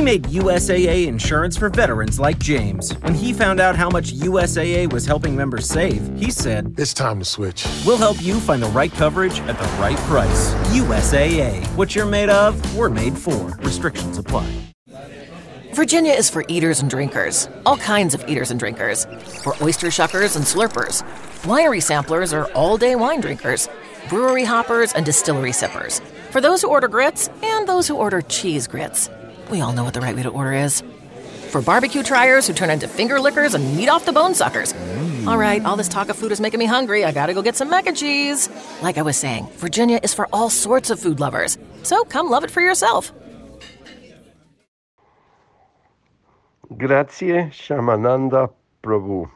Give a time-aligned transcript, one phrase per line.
[0.00, 2.92] We made USAA insurance for veterans like James.
[3.02, 7.18] When he found out how much USAA was helping members save, he said, It's time
[7.18, 7.66] to switch.
[7.84, 10.54] We'll help you find the right coverage at the right price.
[10.72, 11.66] USAA.
[11.76, 13.54] What you're made of, we're made for.
[13.58, 14.50] Restrictions apply.
[15.74, 19.04] Virginia is for eaters and drinkers, all kinds of eaters and drinkers.
[19.42, 21.02] For oyster shuckers and slurpers.
[21.42, 23.68] Winery samplers are all day wine drinkers.
[24.08, 26.00] Brewery hoppers and distillery sippers.
[26.30, 29.10] For those who order grits and those who order cheese grits.
[29.50, 30.82] We all know what the right way to order is.
[31.50, 34.72] For barbecue triers who turn into finger lickers and meat off the bone suckers.
[34.72, 35.26] Mm.
[35.26, 37.04] All right, all this talk of food is making me hungry.
[37.04, 38.48] I gotta go get some mac and cheese.
[38.82, 41.58] Like I was saying, Virginia is for all sorts of food lovers.
[41.82, 43.12] So come love it for yourself.
[46.76, 48.48] Grazie Shamananda
[48.82, 49.28] Prabhu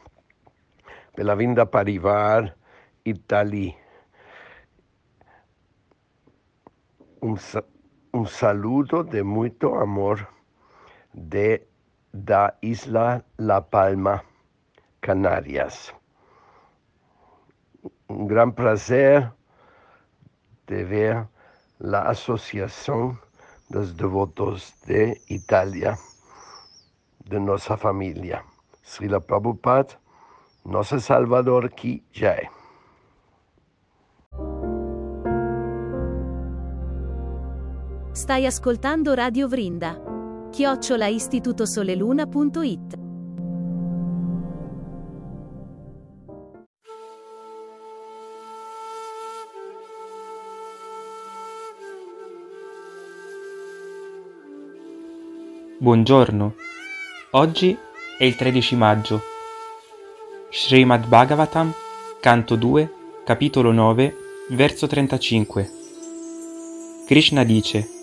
[1.13, 2.53] per la vinda Parivar
[3.03, 3.75] Italy.
[7.21, 7.61] Un, sa-
[8.15, 10.29] un saludo de muito amor
[11.11, 11.67] de
[12.13, 14.23] da Isla La Palma,
[15.01, 15.93] Canarias.
[18.07, 19.33] Un gran placer
[20.67, 21.27] de ver
[21.79, 23.19] la Asociación
[23.67, 25.97] dos Devotos de Italia,
[27.25, 28.45] de nuestra familia.
[28.81, 29.99] Srila Prabhupada,
[30.63, 32.54] nostro Salvador Ki Jai.
[38.15, 40.01] Stai ascoltando Radio Vrinda.
[40.49, 42.97] Chiocciola istitutosoleluna.it
[55.77, 56.55] Buongiorno,
[57.31, 57.77] oggi
[58.17, 59.21] è il 13 maggio.
[60.49, 61.73] Srimad Bhagavatam,
[62.21, 62.93] canto 2,
[63.25, 64.15] capitolo 9,
[64.51, 65.69] verso 35.
[67.05, 67.94] Krishna dice,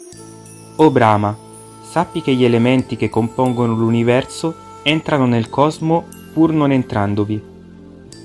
[0.77, 1.37] O Brahma,
[1.83, 7.41] sappi che gli elementi che compongono l'universo entrano nel cosmo pur non entrandovi.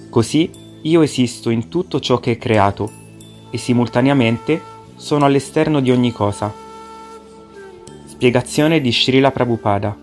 [0.09, 0.49] Così
[0.83, 2.89] io esisto in tutto ciò che è creato
[3.49, 4.61] e simultaneamente
[4.95, 6.53] sono all'esterno di ogni cosa.
[8.05, 9.95] Spiegazione di Srila Prabhupada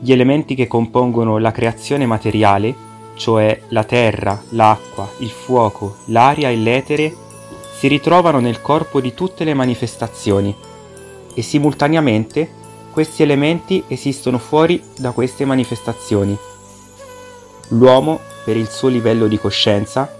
[0.00, 2.74] Gli elementi che compongono la creazione materiale,
[3.14, 7.14] cioè la terra, l'acqua, il fuoco, l'aria e l'etere,
[7.78, 10.68] si ritrovano nel corpo di tutte le manifestazioni
[11.34, 12.48] e simultaneamente
[12.90, 16.36] questi elementi esistono fuori da queste manifestazioni.
[17.68, 20.12] L'uomo, per il suo livello di coscienza,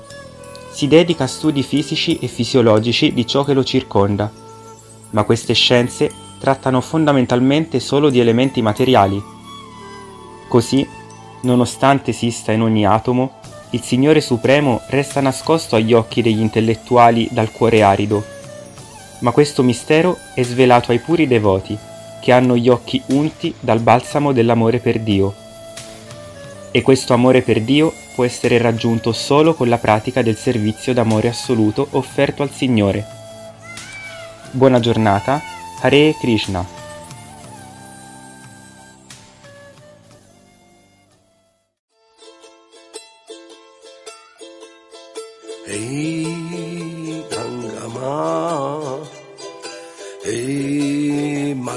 [0.71, 4.31] si dedica a studi fisici e fisiologici di ciò che lo circonda,
[5.10, 9.22] ma queste scienze trattano fondamentalmente solo di elementi materiali.
[10.48, 10.87] Così,
[11.42, 13.38] nonostante esista in ogni atomo,
[13.71, 18.38] il Signore Supremo resta nascosto agli occhi degli intellettuali dal cuore arido.
[19.20, 21.76] Ma questo mistero è svelato ai puri devoti,
[22.20, 25.34] che hanno gli occhi unti dal balsamo dell'amore per Dio.
[26.70, 31.28] E questo amore per Dio può essere raggiunto solo con la pratica del servizio d'amore
[31.28, 33.04] assoluto offerto al Signore.
[34.53, 35.41] Buona giornata
[35.80, 36.79] Hare Krishna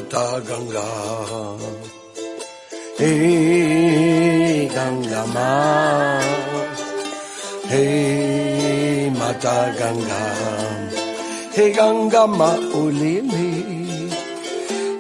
[0.03, 0.88] hey Mata Ganga,
[2.97, 5.50] hey Gangama,
[7.69, 10.24] hey Mata Ganga,
[11.56, 13.52] hey Gangama Ulili,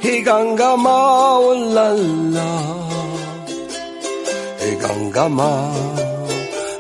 [0.01, 0.97] hey Gangama
[1.49, 2.51] Ulala,
[4.59, 5.51] hey Gangama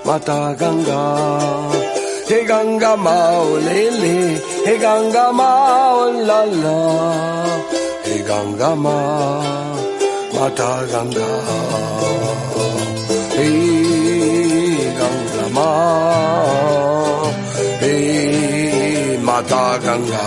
[0.05, 1.93] Mata Ganga.
[2.25, 7.72] Hey Ganga Mao Lele, Hey Ganga Mao La La, Hey Ganga
[8.25, 9.75] Ma,
[10.33, 11.29] Mata Ganga,
[13.35, 15.69] Hey Ganga Ma,
[17.79, 20.25] Hey Mata Ganga,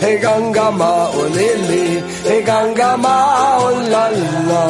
[0.00, 4.04] Hey Ganga Mao oh Lele, Hey Ganga Mao La
[4.48, 4.64] La,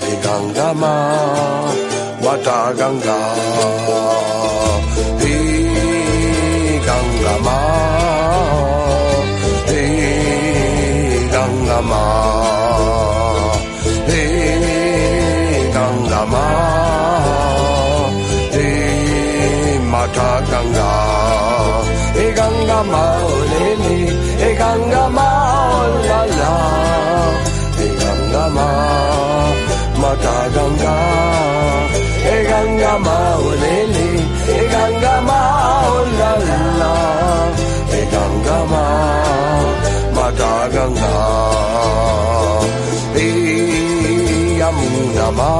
[0.00, 0.94] Hey Ganga Ma.
[2.22, 3.18] Mata Ganga,
[22.42, 23.96] ganga maolele
[24.46, 26.54] e ganga mao la la
[27.84, 28.68] e ganga ma
[30.02, 30.96] mata ganga
[32.34, 34.08] e ganga maolele
[34.58, 36.32] e ganga mao la
[36.80, 36.94] la
[37.98, 38.86] e ganga ma
[40.16, 41.14] mata ganga
[43.26, 43.28] e
[44.60, 45.52] yamuna ma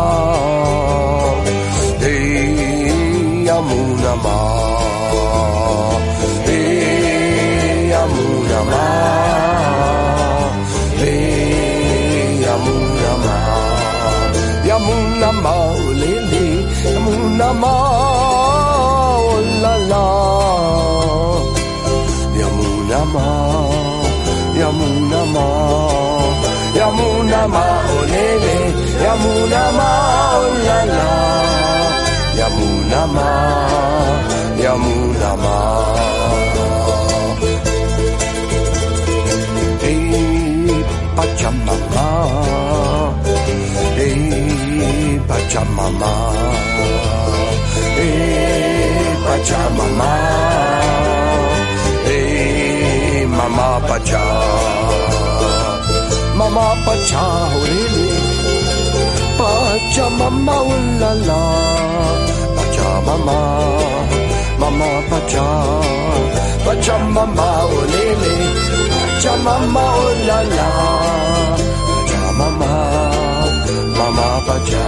[29.12, 29.91] yamuna ma
[30.41, 31.06] oh la la
[32.38, 33.29] yamuna ma
[34.64, 35.56] yamuna ma.
[39.82, 40.03] Hey
[41.17, 42.06] pachamama.
[43.99, 44.20] Hey
[45.29, 46.12] pachamama.
[47.99, 50.12] Hey pachamama.
[52.06, 54.25] Hey mama pacha.
[56.38, 57.25] Mama pacha
[59.93, 60.56] lele pachamama
[61.00, 61.43] la la
[62.56, 63.39] pachamama
[64.59, 65.47] mama pacha.
[66.65, 67.49] Pachamama
[67.93, 68.35] lele
[69.05, 69.85] pachamama
[70.29, 70.71] la la
[71.89, 72.73] pachamama
[73.99, 74.85] mama pacha.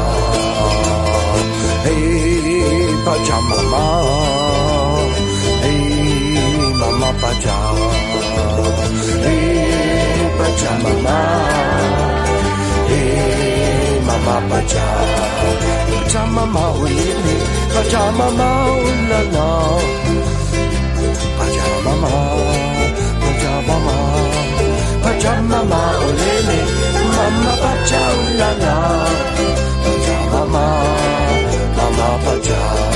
[1.85, 3.85] Hey pachamama.
[5.65, 7.57] Hey mama pacha.
[9.25, 11.19] Hey pachamama.
[11.77, 11.84] hey
[14.65, 14.87] mama pacha
[15.91, 17.37] pachamama lele
[17.75, 18.51] pachamama
[19.11, 19.49] la la
[21.39, 22.13] pachamama
[23.21, 23.97] pachamama
[25.03, 25.83] pachamama
[26.19, 26.59] lele
[27.17, 28.05] mama pacha
[28.39, 28.77] la la
[29.85, 30.67] pachamama
[31.77, 32.94] mama pacha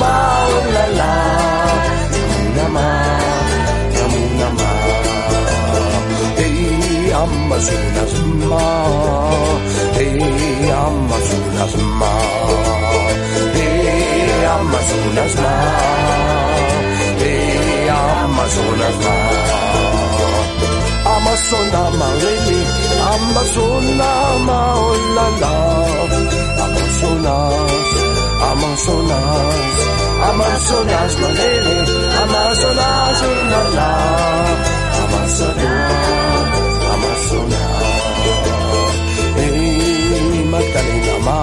[0.00, 0.14] ma
[0.56, 1.12] oh la la
[2.14, 2.86] yamuna ma
[3.96, 4.70] yamuna ma
[6.38, 8.14] hey amazonas
[8.50, 8.64] ma
[9.96, 10.18] hey
[10.84, 12.12] amazonas ma
[13.56, 15.54] hey amazonas ma
[17.20, 19.16] hey amazonas ma
[21.16, 22.58] Amazona ma lele
[23.12, 24.10] Amazona
[24.46, 25.54] ma oh la la
[26.64, 27.84] Amazonas
[28.40, 29.76] Amazonas
[30.28, 31.76] Amazonas ma lele
[32.22, 33.62] Amazonas oh la.
[33.76, 33.90] La
[35.02, 36.06] Amazonas
[36.92, 37.86] Amazonas.
[39.36, 41.38] Hey Magdalena ma.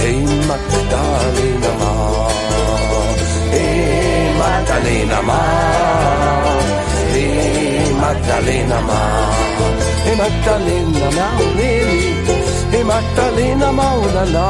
[0.00, 1.92] Hey Magdalena ma.
[3.52, 5.40] Hey Magdalena ma.
[7.12, 9.00] Hey Magdalena ma.
[10.02, 12.31] Hey Magdalena ma Hey Magdalena ma
[12.84, 14.48] oh la la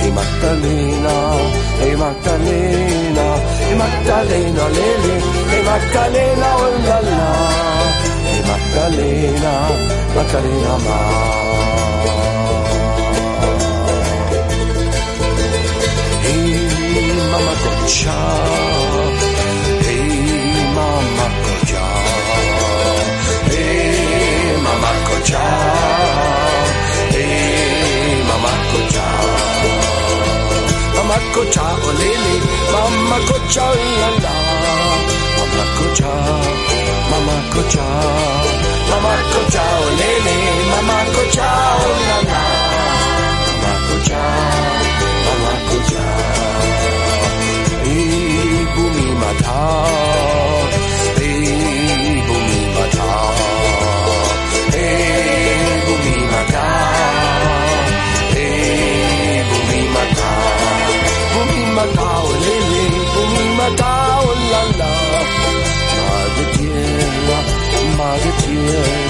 [0.00, 1.14] Hey Magdalena
[1.80, 3.26] Hey Magdalena
[3.60, 5.16] Hey Magdalena Lily
[5.50, 7.24] Hey Magdalena oh la la
[8.26, 9.52] Hey Magdalena
[10.14, 10.98] Magdalena ma.
[16.24, 16.46] Hey
[17.32, 18.18] Mama Gotcha
[19.86, 20.08] Hey
[20.74, 21.89] Mama Gotcha
[25.20, 25.44] Mama Gotcha
[27.12, 29.06] Hey Mama Gotcha
[30.96, 32.34] Mama Gotcha oh lele
[32.72, 34.34] Mama Gotcha oh la la
[35.36, 36.12] Mama Gotcha
[37.10, 37.86] Mama Gotcha
[38.90, 40.36] Mama Gotcha oh lele
[40.72, 41.48] Mama Gotcha
[41.84, 42.42] oh la la
[43.60, 44.22] Mama Gotcha
[45.26, 46.04] Mama Gotcha
[47.84, 49.58] Hey, bumi mata.
[68.38, 69.09] disappear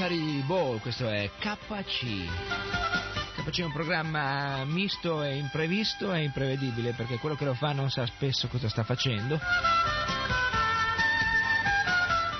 [0.00, 2.24] Hari Hari Bo, questo è KC.
[3.36, 7.90] KC è un programma misto e imprevisto e imprevedibile perché quello che lo fa non
[7.90, 9.38] sa spesso cosa sta facendo.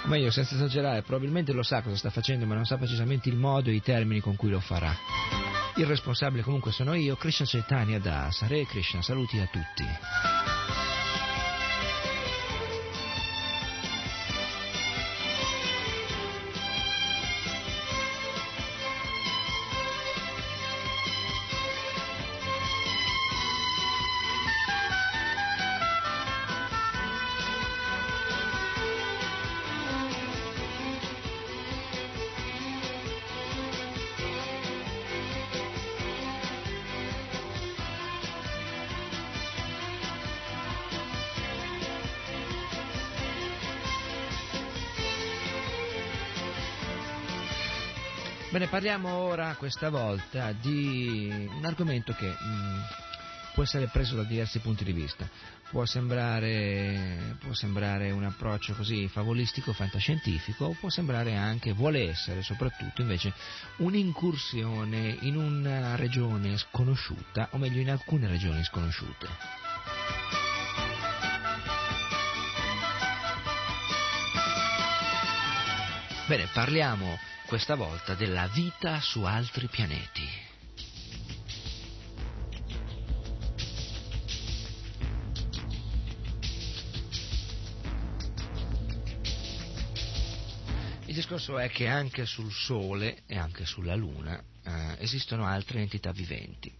[0.04, 3.36] O meglio, senza esagerare, probabilmente lo sa cosa sta facendo ma non sa precisamente il
[3.36, 4.96] modo e i termini con cui lo farà.
[5.76, 8.40] Il responsabile comunque sono io, Krishna Chaitanya Das.
[8.40, 10.59] Hare Krishna, saluti a tutti.
[48.80, 52.80] Parliamo ora questa volta di un argomento che mh,
[53.52, 55.28] può essere preso da diversi punti di vista.
[55.68, 63.02] Può sembrare, può sembrare un approccio così favolistico, fantascientifico, può sembrare anche, vuole essere soprattutto
[63.02, 63.34] invece
[63.76, 69.28] un'incursione in una regione sconosciuta, o meglio in alcune regioni sconosciute.
[76.26, 77.18] Bene, parliamo
[77.50, 80.22] questa volta della vita su altri pianeti.
[91.06, 96.12] Il discorso è che anche sul Sole e anche sulla Luna eh, esistono altre entità
[96.12, 96.72] viventi.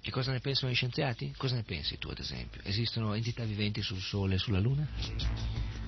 [0.00, 1.34] Che cosa ne pensano gli scienziati?
[1.36, 2.62] Cosa ne pensi tu, ad esempio?
[2.64, 5.85] Esistono entità viventi sul Sole e sulla Luna?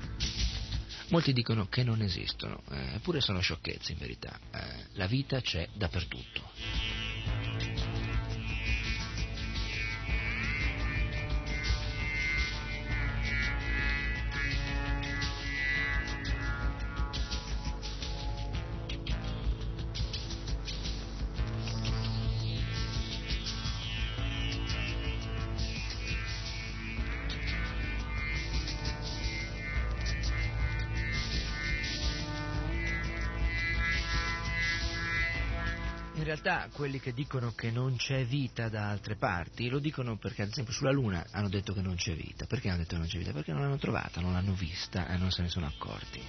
[1.11, 4.39] Molti dicono che non esistono, eh, eppure sono sciocchezze in verità.
[4.53, 6.51] Eh, la vita c'è dappertutto.
[36.49, 40.49] Realtà quelli che dicono che non c'è vita da altre parti lo dicono perché ad
[40.49, 42.47] esempio sulla Luna hanno detto che non c'è vita.
[42.47, 43.33] Perché hanno detto che non c'è vita?
[43.33, 46.23] Perché non l'hanno trovata, non l'hanno vista e non se ne sono accorti.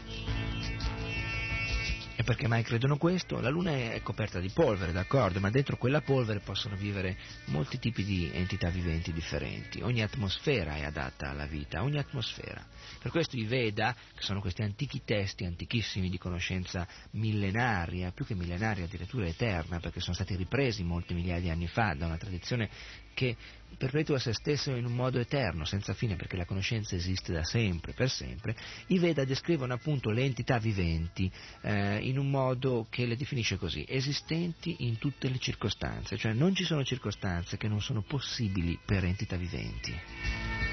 [2.16, 3.40] E perché mai credono questo?
[3.40, 8.04] La Luna è coperta di polvere, d'accordo, ma dentro quella polvere possono vivere molti tipi
[8.04, 9.82] di entità viventi differenti.
[9.82, 12.62] Ogni atmosfera è adatta alla vita, ogni atmosfera.
[13.00, 18.36] Per questo i Veda, che sono questi antichi testi, antichissimi di conoscenza millenaria, più che
[18.36, 22.70] millenaria, addirittura eterna, perché sono stati ripresi molti migliaia di anni fa da una tradizione
[23.14, 23.36] che
[23.78, 27.94] perpetua se stesso in un modo eterno, senza fine, perché la conoscenza esiste da sempre,
[27.94, 28.56] per sempre,
[28.88, 31.30] i Veda descrivono appunto le entità viventi
[31.62, 36.56] eh, in un modo che le definisce così, esistenti in tutte le circostanze, cioè non
[36.56, 40.69] ci sono circostanze che non sono possibili per entità viventi.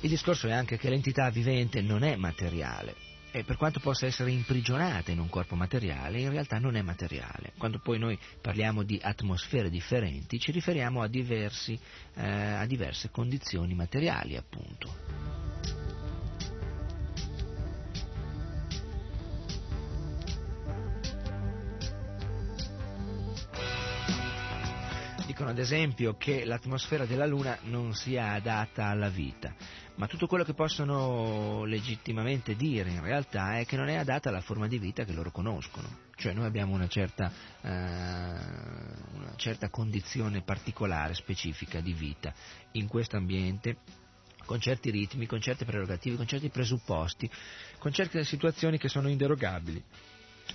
[0.00, 2.94] Il discorso è anche che l'entità vivente non è materiale,
[3.32, 7.52] e per quanto possa essere imprigionata in un corpo materiale, in realtà non è materiale.
[7.58, 11.78] Quando poi noi parliamo di atmosfere differenti, ci riferiamo a, diversi,
[12.14, 15.48] eh, a diverse condizioni materiali, appunto.
[25.38, 29.54] dicono ad esempio che l'atmosfera della Luna non sia adatta alla vita,
[29.98, 34.40] ma tutto quello che possono legittimamente dire in realtà è che non è adatta alla
[34.40, 36.06] forma di vita che loro conoscono.
[36.14, 42.32] Cioè noi abbiamo una certa, eh, una certa condizione particolare, specifica di vita
[42.72, 43.78] in questo ambiente
[44.44, 47.28] con certi ritmi, con certe prerogative, con certi presupposti,
[47.78, 49.82] con certe situazioni che sono inderogabili,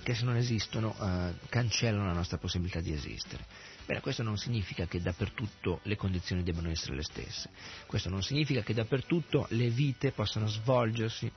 [0.02, 3.44] che se non esistono eh, cancellano la nostra possibilità di esistere.
[3.86, 7.50] Bene, questo non significa che dappertutto le condizioni debbano essere le stesse,
[7.86, 11.30] questo non significa che dappertutto le vite possano svolgersi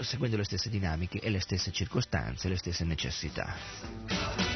[0.00, 4.49] seguendo le stesse dinamiche e le stesse circostanze, le stesse necessità.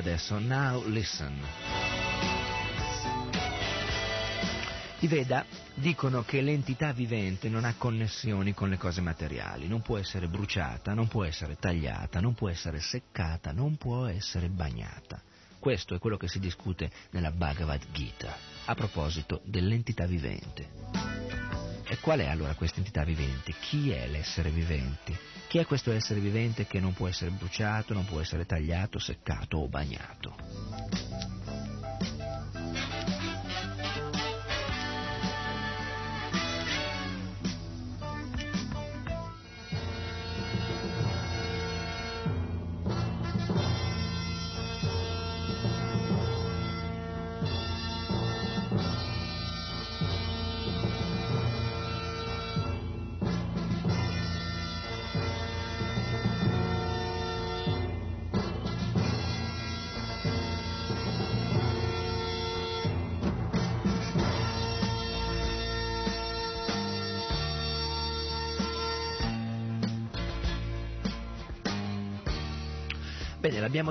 [0.00, 1.38] Adesso, now listen.
[5.02, 9.96] I Veda dicono che l'entità vivente non ha connessioni con le cose materiali, non può
[9.96, 15.22] essere bruciata, non può essere tagliata, non può essere seccata, non può essere bagnata.
[15.58, 18.34] Questo è quello che si discute nella Bhagavad Gita
[18.64, 20.68] a proposito dell'entità vivente.
[21.86, 23.54] E qual è allora questa entità vivente?
[23.60, 25.39] Chi è l'essere vivente?
[25.50, 29.56] Chi è questo essere vivente che non può essere bruciato, non può essere tagliato, seccato
[29.56, 30.39] o bagnato?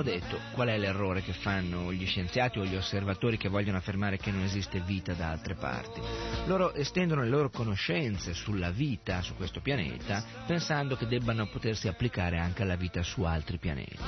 [0.00, 4.16] l'abbiamo detto, qual è l'errore che fanno gli scienziati o gli osservatori che vogliono affermare
[4.16, 6.00] che non esiste vita da altre parti?
[6.46, 12.38] Loro estendono le loro conoscenze sulla vita su questo pianeta pensando che debbano potersi applicare
[12.38, 13.98] anche alla vita su altri pianeti.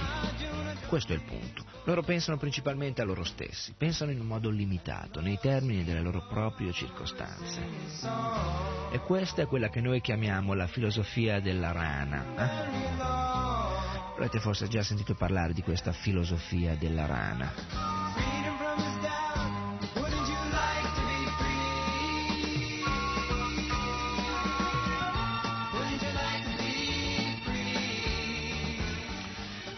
[0.88, 1.64] Questo è il punto.
[1.84, 6.26] Loro pensano principalmente a loro stessi, pensano in un modo limitato, nei termini delle loro
[6.28, 7.60] proprie circostanze.
[8.90, 13.68] E questa è quella che noi chiamiamo la filosofia della rana.
[13.68, 13.71] Eh?
[14.12, 17.52] Avrete forse già sentito parlare di questa filosofia della rana.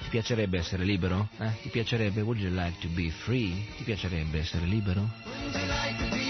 [0.02, 1.28] Ti piacerebbe essere libero?
[1.38, 1.50] Eh?
[1.62, 2.20] Ti piacerebbe?
[2.20, 3.66] Would you like to be free?
[3.76, 6.23] Ti piacerebbe essere libero?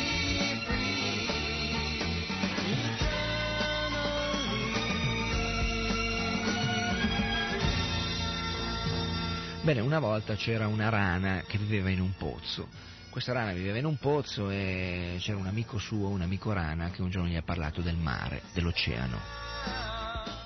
[9.65, 12.69] Bene, una volta c'era una rana che viveva in un pozzo.
[13.09, 17.01] Questa rana viveva in un pozzo e c'era un amico suo, un amico rana, che
[17.01, 19.19] un giorno gli ha parlato del mare, dell'oceano.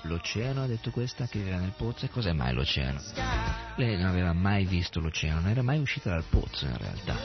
[0.03, 3.01] L'oceano, ha detto questa, che viveva nel pozzo, e cos'è mai l'oceano?
[3.75, 7.17] Lei non aveva mai visto l'oceano, non era mai uscita dal pozzo in realtà.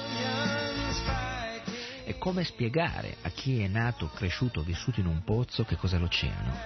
[2.06, 6.58] E come spiegare a chi è nato, cresciuto, vissuto in un pozzo che cos'è l'oceano?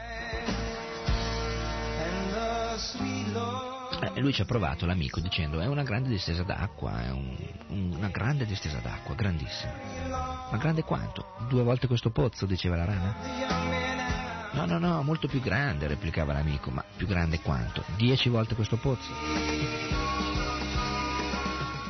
[4.01, 7.37] E lui ci ha provato, l'amico, dicendo è una grande distesa d'acqua, è un,
[7.69, 9.73] una grande distesa d'acqua, grandissima.
[10.51, 11.35] Ma grande quanto?
[11.49, 13.17] Due volte questo pozzo, diceva la rana?
[14.53, 17.85] No, no, no, molto più grande, replicava l'amico, ma più grande quanto?
[17.97, 19.13] Dieci volte questo pozzo?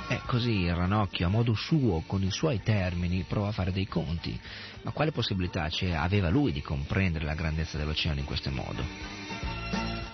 [0.09, 3.87] E così il ranocchio, a modo suo, con i suoi termini, prova a fare dei
[3.87, 4.39] conti.
[4.83, 9.18] Ma quale possibilità aveva lui di comprendere la grandezza dell'oceano in questo modo?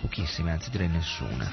[0.04, 1.50] Pochissime, anzi direi nessuna.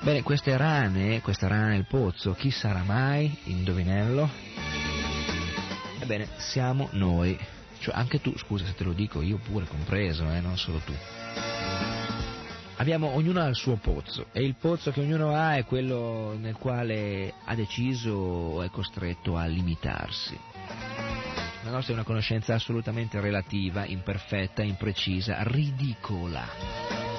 [0.00, 3.38] Bene, queste rane, questa rana nel pozzo, chi sarà mai?
[3.44, 4.28] Indovinello?
[6.00, 7.38] Ebbene, siamo noi.
[7.78, 10.92] Cioè, anche tu, scusa se te lo dico, io pure compreso, eh, non solo tu.
[12.78, 16.54] Abbiamo, ognuno ha il suo pozzo e il pozzo che ognuno ha è quello nel
[16.54, 20.36] quale ha deciso o è costretto a limitarsi.
[21.62, 27.09] La nostra è una conoscenza assolutamente relativa, imperfetta, imprecisa, ridicola.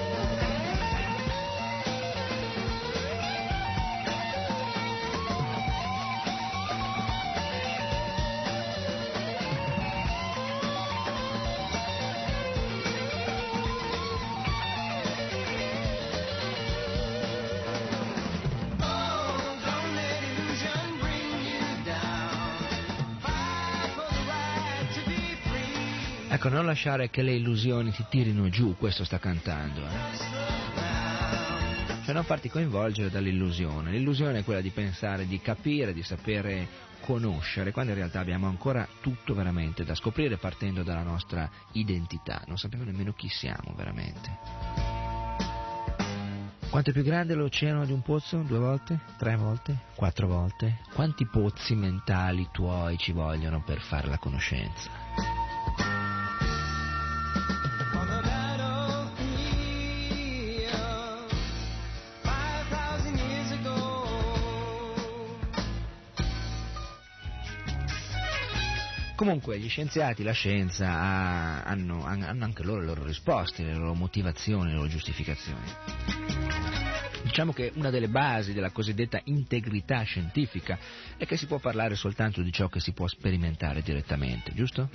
[26.71, 29.81] Lasciare che le illusioni ti tirino giù, questo sta cantando.
[29.81, 30.39] Eh?
[32.03, 33.91] Cioè non farti coinvolgere dall'illusione.
[33.91, 38.87] L'illusione è quella di pensare, di capire, di sapere conoscere, quando in realtà abbiamo ancora
[39.01, 42.41] tutto veramente da scoprire partendo dalla nostra identità.
[42.47, 44.99] Non sappiamo nemmeno chi siamo veramente.
[46.69, 48.37] Quanto è più grande l'oceano di un pozzo?
[48.43, 49.01] Due volte?
[49.17, 49.77] Tre volte?
[49.93, 50.79] Quattro volte?
[50.93, 55.00] Quanti pozzi mentali tuoi ci vogliono per fare la conoscenza?
[69.41, 70.87] Comunque gli scienziati, la scienza
[71.65, 75.65] hanno, hanno, anche loro le loro risposte, le loro motivazioni, le loro giustificazioni.
[77.23, 80.77] Diciamo che una delle basi della cosiddetta integrità scientifica
[81.17, 84.89] è che si può parlare soltanto di ciò che si può sperimentare direttamente, giusto?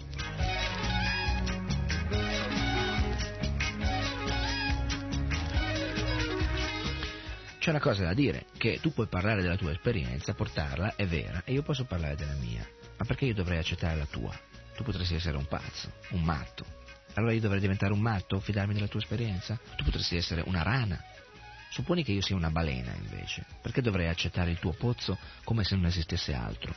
[7.58, 11.42] C'è una cosa da dire, che tu puoi parlare della tua esperienza, portarla, è vera,
[11.44, 12.75] e io posso parlare della mia.
[12.98, 14.34] Ma perché io dovrei accettare la tua?
[14.74, 16.64] Tu potresti essere un pazzo, un matto.
[17.14, 19.58] Allora io dovrei diventare un matto, fidarmi della tua esperienza?
[19.76, 21.02] Tu potresti essere una rana.
[21.70, 23.44] Supponi che io sia una balena, invece.
[23.62, 26.74] Perché dovrei accettare il tuo pozzo come se non esistesse altro?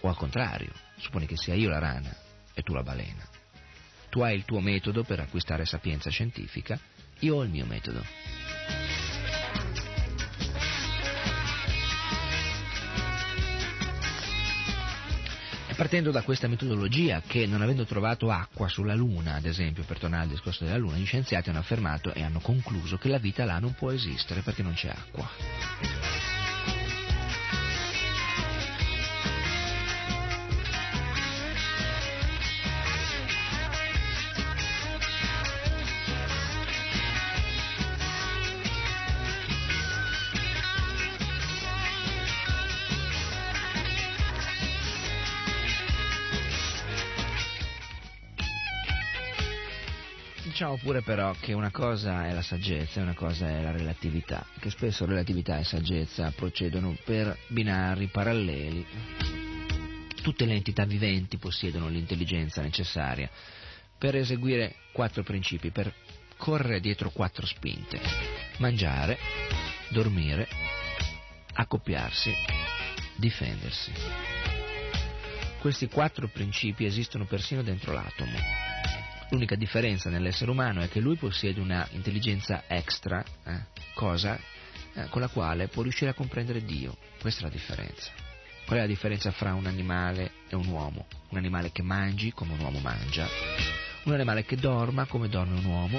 [0.00, 2.14] O al contrario, supponi che sia io la rana
[2.54, 3.26] e tu la balena.
[4.08, 6.78] Tu hai il tuo metodo per acquistare sapienza scientifica,
[7.20, 8.04] io ho il mio metodo.
[15.82, 20.22] Partendo da questa metodologia che, non avendo trovato acqua sulla Luna, ad esempio, per tornare
[20.22, 23.58] al discorso della Luna, gli scienziati hanno affermato e hanno concluso che la vita là
[23.58, 26.21] non può esistere perché non c'è acqua.
[50.82, 54.68] Pure però che una cosa è la saggezza e una cosa è la relatività, che
[54.68, 58.84] spesso relatività e saggezza procedono per binari paralleli.
[60.22, 63.30] Tutte le entità viventi possiedono l'intelligenza necessaria
[63.96, 65.94] per eseguire quattro principi, per
[66.36, 68.00] correre dietro quattro spinte.
[68.58, 69.18] Mangiare,
[69.88, 70.48] dormire,
[71.54, 72.34] accoppiarsi,
[73.16, 73.92] difendersi.
[75.60, 78.71] Questi quattro principi esistono persino dentro l'atomo
[79.32, 83.64] L'unica differenza nell'essere umano è che lui possiede una intelligenza extra, eh,
[83.94, 84.38] cosa
[84.92, 86.98] eh, con la quale può riuscire a comprendere Dio.
[87.18, 88.10] Questa è la differenza.
[88.66, 91.06] Qual è la differenza fra un animale e un uomo?
[91.30, 93.26] Un animale che mangi come un uomo mangia,
[94.04, 95.98] un animale che dorma come dorme un uomo,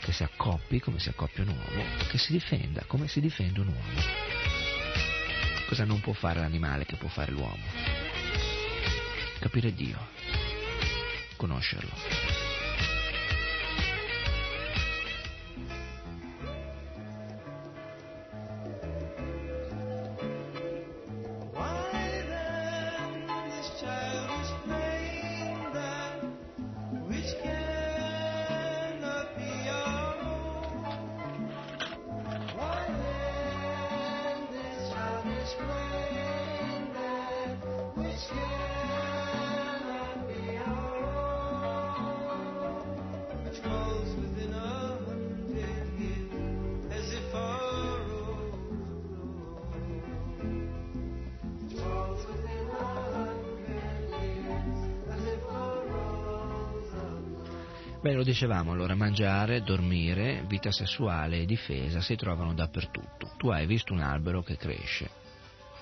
[0.00, 3.68] che si accoppi come si accoppia un uomo, che si difenda come si difende un
[3.68, 4.00] uomo.
[5.68, 7.62] Cosa non può fare l'animale che può fare l'uomo?
[9.38, 9.98] Capire Dio,
[11.36, 12.49] conoscerlo.
[58.30, 63.32] Dicevamo allora, mangiare, dormire, vita sessuale e difesa si trovano dappertutto.
[63.36, 65.10] tu hai visto un albero che cresce.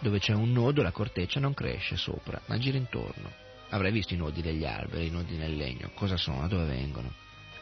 [0.00, 3.30] Dove c'è un nodo la corteccia non cresce sopra, ma gira intorno.
[3.70, 5.90] Avrai visto i nodi degli alberi, i nodi nel legno.
[5.94, 6.40] Cosa sono?
[6.40, 7.12] Da dove vengono?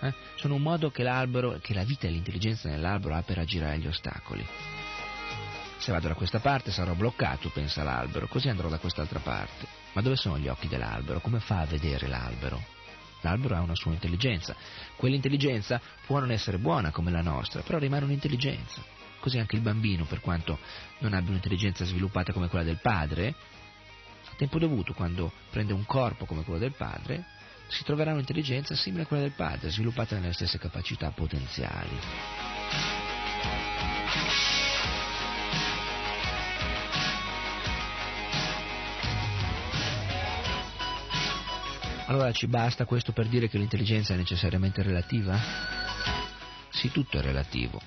[0.01, 0.13] Eh?
[0.37, 3.89] Sono un modo che l'albero, che la vita e l'intelligenza nell'albero ha per aggirare gli
[3.89, 4.47] ostacoli.
[5.79, 9.67] Se vado da questa parte sarò bloccato, pensa l'albero, così andrò da quest'altra parte.
[9.95, 11.21] Ma dove sono gli occhi dell'albero?
[11.21, 12.76] Come fa a vedere l'albero?
[13.27, 14.55] L'albero ha una sua intelligenza.
[14.95, 18.81] Quell'intelligenza può non essere buona come la nostra, però rimane un'intelligenza.
[19.19, 20.61] Così anche il bambino, per quanto
[21.01, 23.35] non abbia un'intelligenza sviluppata come quella del padre,
[24.31, 27.25] a tempo dovuto, quando prende un corpo come quello del padre,
[27.67, 31.99] si troverà un'intelligenza simile a quella del padre, sviluppata nelle stesse capacità potenziali.
[42.09, 45.37] Allora ci basta questo per dire che l'intelligenza è necessariamente relativa?
[46.71, 47.81] Sì, tutto è relativo.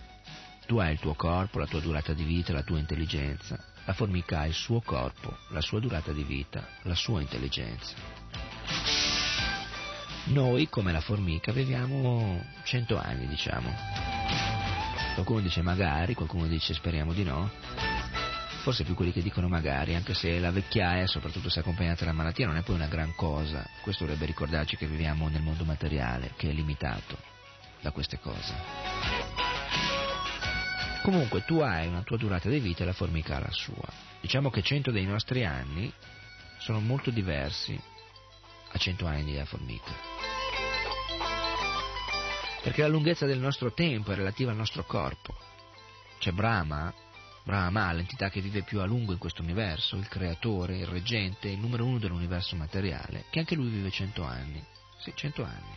[0.65, 3.57] Tu hai il tuo corpo, la tua durata di vita, la tua intelligenza.
[3.85, 7.95] La formica ha il suo corpo, la sua durata di vita, la sua intelligenza.
[10.25, 13.73] Noi, come la formica, viviamo cento anni, diciamo.
[15.13, 17.49] Qualcuno dice magari, qualcuno dice speriamo di no.
[18.61, 22.45] Forse più quelli che dicono magari, anche se la vecchiaia, soprattutto se accompagnata dalla malattia,
[22.45, 23.67] non è poi una gran cosa.
[23.81, 27.17] Questo dovrebbe ricordarci che viviamo nel mondo materiale, che è limitato
[27.81, 28.53] da queste cose.
[31.01, 33.87] Comunque tu hai una tua durata di vita e la formica ha la sua.
[34.19, 35.91] Diciamo che 100 dei nostri anni
[36.59, 37.79] sono molto diversi
[38.71, 39.91] a 100 anni della formica.
[42.61, 45.33] Perché la lunghezza del nostro tempo è relativa al nostro corpo.
[46.19, 46.93] C'è Brahma,
[47.49, 51.57] Brahma, l'entità che vive più a lungo in questo universo, il creatore, il reggente, il
[51.57, 54.63] numero uno dell'universo materiale, che anche lui vive 100 anni.
[54.99, 55.75] Sì, 100 anni.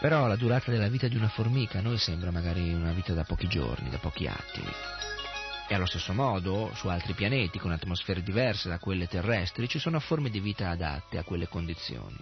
[0.00, 3.24] Però la durata della vita di una formica a noi sembra magari una vita da
[3.24, 4.72] pochi giorni, da pochi attimi.
[5.68, 10.00] E allo stesso modo, su altri pianeti con atmosfere diverse da quelle terrestri, ci sono
[10.00, 12.16] forme di vita adatte a quelle condizioni.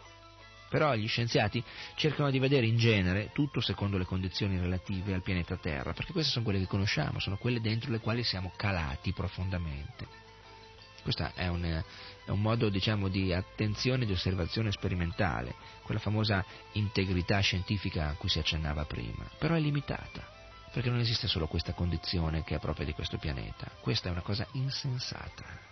[0.73, 1.63] Però gli scienziati
[1.97, 6.33] cercano di vedere in genere tutto secondo le condizioni relative al pianeta Terra, perché queste
[6.33, 10.07] sono quelle che conosciamo, sono quelle dentro le quali siamo calati profondamente.
[11.03, 16.43] Questo è un, è un modo diciamo, di attenzione e di osservazione sperimentale, quella famosa
[16.73, 20.27] integrità scientifica a cui si accennava prima, però è limitata,
[20.73, 24.23] perché non esiste solo questa condizione che è propria di questo pianeta, questa è una
[24.23, 25.72] cosa insensata.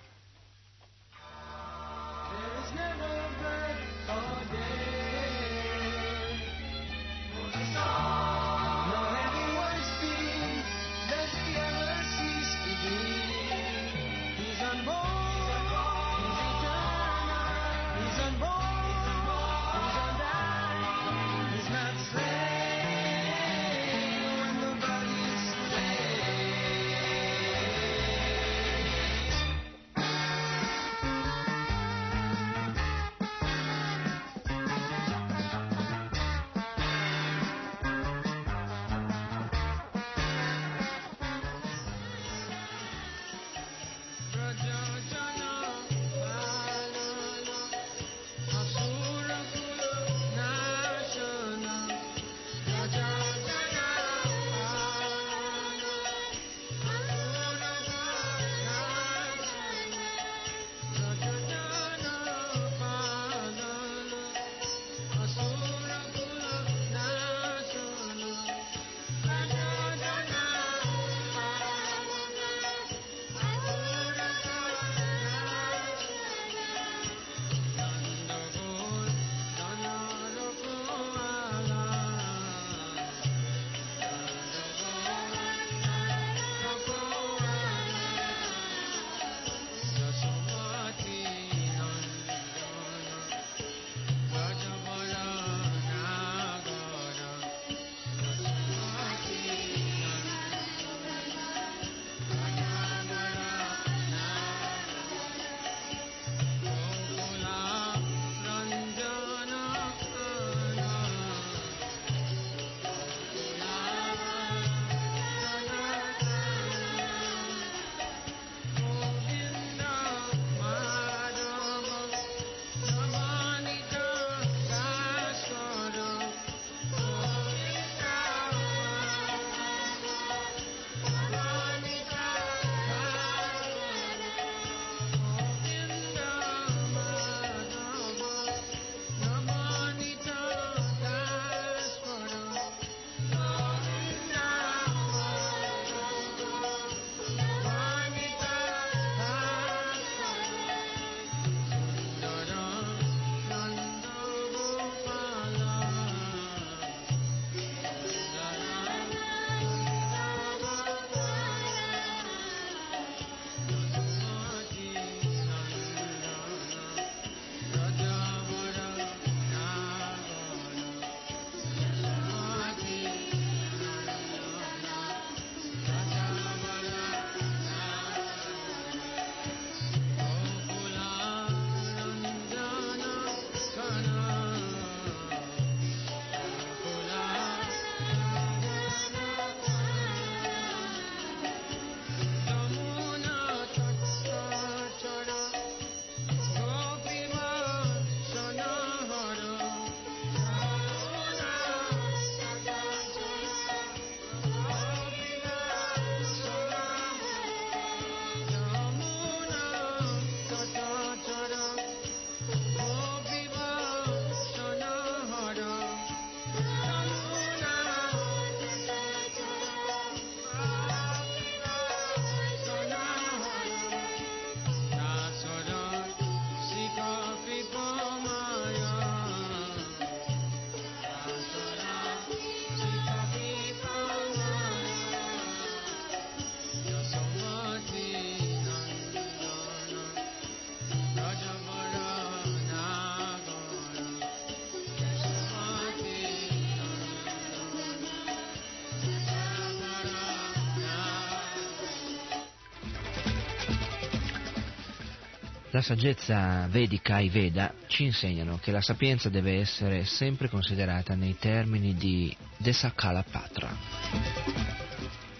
[255.80, 261.38] La saggezza vedica, i Veda, ci insegnano che la sapienza deve essere sempre considerata nei
[261.38, 263.74] termini di Desakalapatra.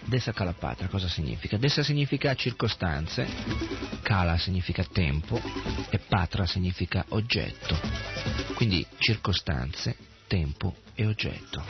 [0.03, 1.57] Desakalapatra cosa significa?
[1.57, 3.27] Desa significa circostanze,
[4.01, 5.39] Kala significa tempo
[5.91, 7.79] e Patra significa oggetto.
[8.55, 11.63] Quindi circostanze, tempo e oggetto.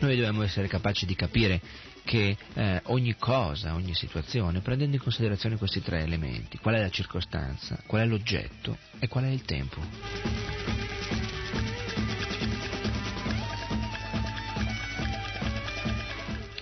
[0.00, 1.62] Noi dobbiamo essere capaci di capire
[2.08, 6.88] che eh, ogni cosa, ogni situazione, prendendo in considerazione questi tre elementi, qual è la
[6.88, 9.78] circostanza, qual è l'oggetto e qual è il tempo.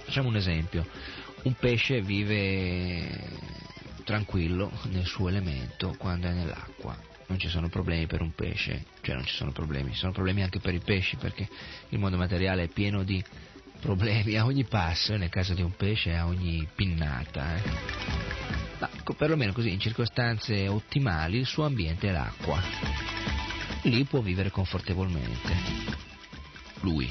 [0.03, 0.85] Facciamo un esempio,
[1.45, 3.31] un pesce vive
[4.03, 9.15] tranquillo nel suo elemento quando è nell'acqua, non ci sono problemi per un pesce, cioè
[9.15, 11.49] non ci sono problemi, ci sono problemi anche per i pesci perché
[11.91, 13.23] il mondo materiale è pieno di
[13.81, 17.57] problemi a ogni passo, nel caso di un pesce a ogni pinnata.
[17.57, 17.63] Eh.
[18.79, 22.61] Ma perlomeno così, in circostanze ottimali, il suo ambiente è l'acqua.
[23.83, 25.55] Lì può vivere confortevolmente.
[26.81, 27.11] Lui.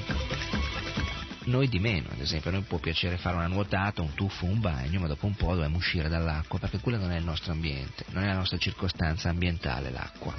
[1.45, 4.59] Noi di meno, ad esempio, a noi può piacere fare una nuotata, un tuffo, un
[4.59, 8.03] bagno, ma dopo un po' dobbiamo uscire dall'acqua, perché quello non è il nostro ambiente,
[8.09, 10.33] non è la nostra circostanza ambientale l'acqua.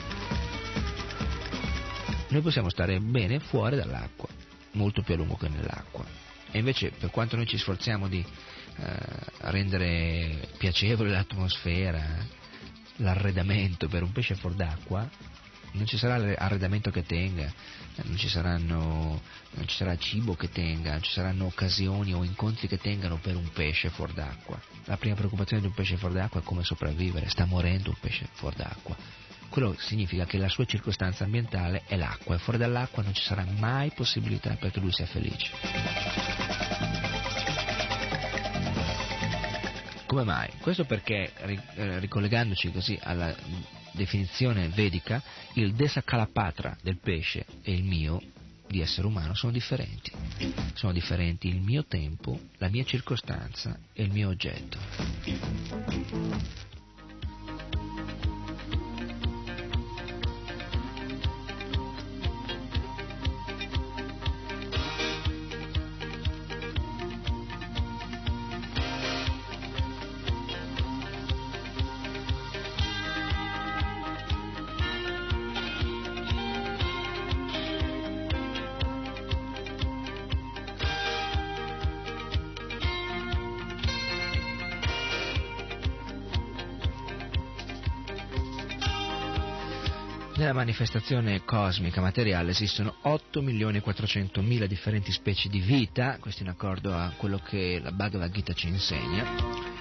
[2.29, 4.29] Noi possiamo stare bene fuori dall'acqua,
[4.77, 6.05] molto più a lungo che nell'acqua.
[6.51, 8.97] E invece per quanto noi ci sforziamo di eh,
[9.39, 12.25] rendere piacevole l'atmosfera,
[12.97, 15.09] l'arredamento per un pesce fuori d'acqua,
[15.73, 17.53] non ci sarà arredamento che tenga,
[18.05, 19.21] non ci, saranno,
[19.51, 23.37] non ci sarà cibo che tenga, non ci saranno occasioni o incontri che tengano per
[23.37, 24.59] un pesce fuori d'acqua.
[24.85, 28.27] La prima preoccupazione di un pesce fuori d'acqua è come sopravvivere, sta morendo un pesce
[28.33, 28.97] fuori d'acqua.
[29.49, 33.45] Quello significa che la sua circostanza ambientale è l'acqua e fuori dall'acqua non ci sarà
[33.59, 35.51] mai possibilità perché lui sia felice.
[40.07, 40.51] Come mai?
[40.61, 41.33] Questo perché,
[41.75, 43.35] eh, ricollegandoci così alla
[43.93, 45.23] definizione vedica,
[45.55, 48.23] il desakalapatra del pesce e il mio
[48.69, 50.13] di essere umano sono differenti.
[50.75, 54.79] Sono differenti il mio tempo, la mia circostanza e il mio oggetto.
[90.47, 96.45] Nella manifestazione cosmica materiale esistono 8 milioni e 400 mila differenti specie di vita, questo
[96.45, 99.25] in accordo a quello che la Bhagavad Gita ci insegna,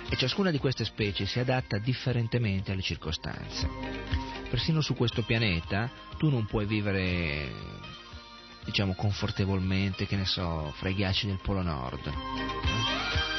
[0.10, 3.70] e ciascuna di queste specie si adatta differentemente alle circostanze.
[4.50, 5.88] Persino su questo pianeta
[6.18, 7.48] tu non puoi vivere,
[8.64, 13.35] diciamo, confortevolmente, che ne so, fra i ghiacci del Polo Nord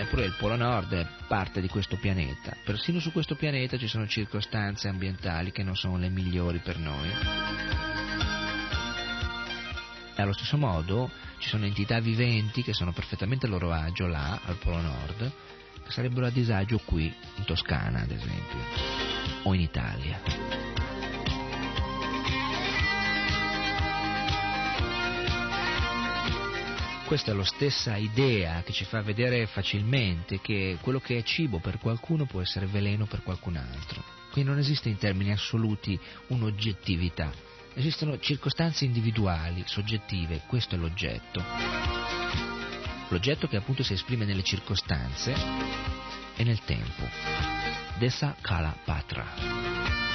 [0.00, 2.56] Eppure il Polo Nord è parte di questo pianeta.
[2.64, 7.08] Persino su questo pianeta ci sono circostanze ambientali che non sono le migliori per noi.
[10.14, 14.40] E allo stesso modo ci sono entità viventi che sono perfettamente a loro agio là,
[14.44, 15.32] al Polo Nord,
[15.84, 18.58] che sarebbero a disagio qui, in Toscana ad esempio,
[19.42, 20.57] o in Italia.
[27.08, 31.58] Questa è la stessa idea che ci fa vedere facilmente che quello che è cibo
[31.58, 34.04] per qualcuno può essere veleno per qualcun altro.
[34.30, 37.32] Quindi non esiste in termini assoluti un'oggettività,
[37.72, 41.42] esistono circostanze individuali, soggettive, questo è l'oggetto.
[43.08, 45.34] L'oggetto che appunto si esprime nelle circostanze
[46.36, 47.08] e nel tempo.
[47.96, 50.07] Desa Kala Patra.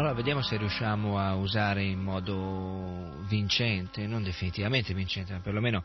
[0.00, 5.84] Allora vediamo se riusciamo a usare in modo vincente, non definitivamente vincente, ma perlomeno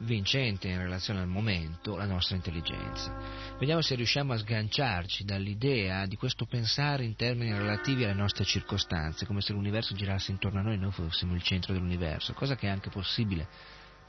[0.00, 3.16] vincente in relazione al momento, la nostra intelligenza.
[3.58, 9.24] Vediamo se riusciamo a sganciarci dall'idea di questo pensare in termini relativi alle nostre circostanze,
[9.24, 12.66] come se l'universo girasse intorno a noi e noi fossimo il centro dell'universo, cosa che
[12.66, 13.48] è anche possibile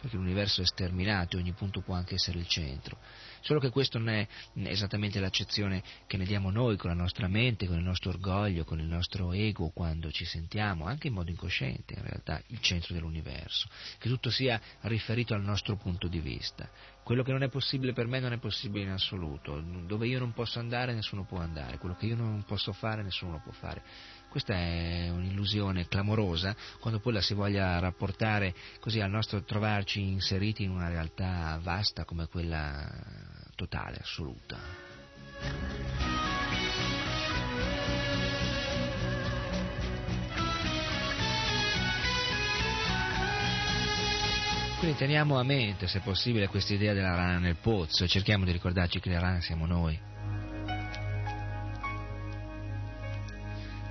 [0.06, 2.97] perché l'universo è sterminato e ogni punto può anche essere il centro.
[3.46, 4.28] Solo che questo non è
[4.64, 8.80] esattamente l'accezione che ne diamo noi con la nostra mente, con il nostro orgoglio, con
[8.80, 13.70] il nostro ego quando ci sentiamo, anche in modo incosciente in realtà, il centro dell'universo,
[14.00, 16.68] che tutto sia riferito al nostro punto di vista.
[17.04, 20.34] Quello che non è possibile per me non è possibile in assoluto, dove io non
[20.34, 23.84] posso andare nessuno può andare, quello che io non posso fare nessuno lo può fare.
[24.28, 30.64] Questa è un'illusione clamorosa quando poi la si voglia rapportare così al nostro trovarci inseriti
[30.64, 33.25] in una realtà vasta come quella
[33.56, 34.60] totale, assoluta.
[44.78, 48.51] Quindi teniamo a mente, se possibile, questa idea della rana nel pozzo e cerchiamo di
[48.51, 49.99] ricordarci che le rane siamo noi.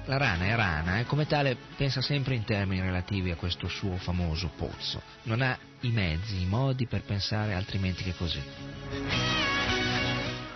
[0.06, 3.96] La rana è rana e come tale pensa sempre in termini relativi a questo suo
[3.96, 5.00] famoso pozzo.
[5.22, 9.53] Non ha i mezzi, i modi per pensare altrimenti che così.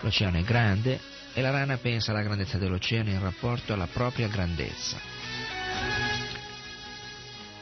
[0.01, 1.01] L'oceano è grande
[1.35, 4.99] e la rana pensa alla grandezza dell'oceano in rapporto alla propria grandezza.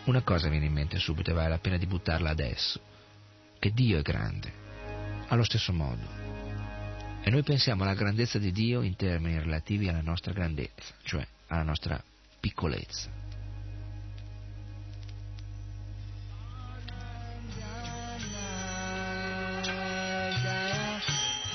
[0.05, 2.81] Una cosa viene in mente subito e vale la pena di buttarla adesso,
[3.59, 4.53] che Dio è grande,
[5.29, 6.25] allo stesso modo.
[7.23, 11.65] E noi pensiamo alla grandezza di Dio in termini relativi alla nostra grandezza, cioè alla
[11.65, 12.01] nostra
[12.39, 13.16] piccolezza.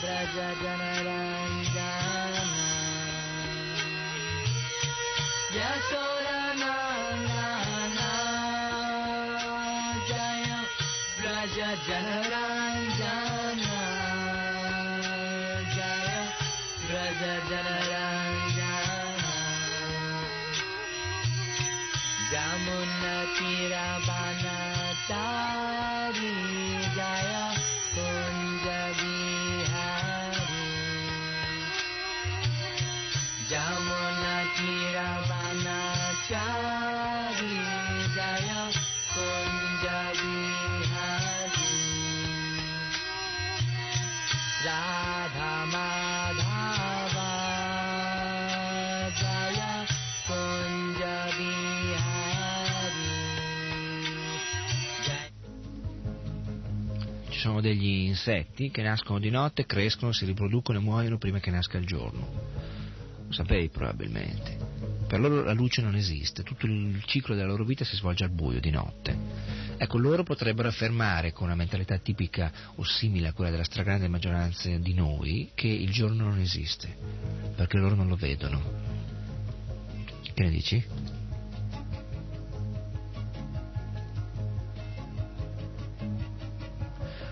[0.01, 2.43] Brajadanarandana
[5.57, 6.10] Yasodhana
[57.61, 61.85] degli insetti che nascono di notte, crescono, si riproducono e muoiono prima che nasca il
[61.85, 62.27] giorno.
[63.27, 64.57] Lo sapevi probabilmente.
[65.07, 68.31] Per loro la luce non esiste, tutto il ciclo della loro vita si svolge al
[68.31, 69.17] buio, di notte.
[69.77, 74.69] Ecco, loro potrebbero affermare con una mentalità tipica o simile a quella della stragrande maggioranza
[74.69, 76.95] di noi che il giorno non esiste,
[77.55, 78.61] perché loro non lo vedono.
[80.33, 81.20] Che ne dici?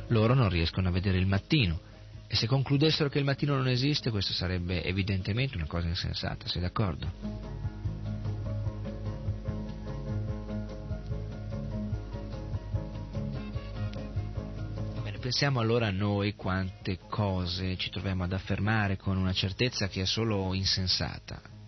[0.09, 1.79] Loro non riescono a vedere il mattino
[2.27, 6.61] e se concludessero che il mattino non esiste, questo sarebbe evidentemente una cosa insensata, sei
[6.61, 7.49] d'accordo?
[15.29, 20.05] Pensiamo allora a noi quante cose ci troviamo ad affermare con una certezza che è
[20.05, 21.58] solo insensata.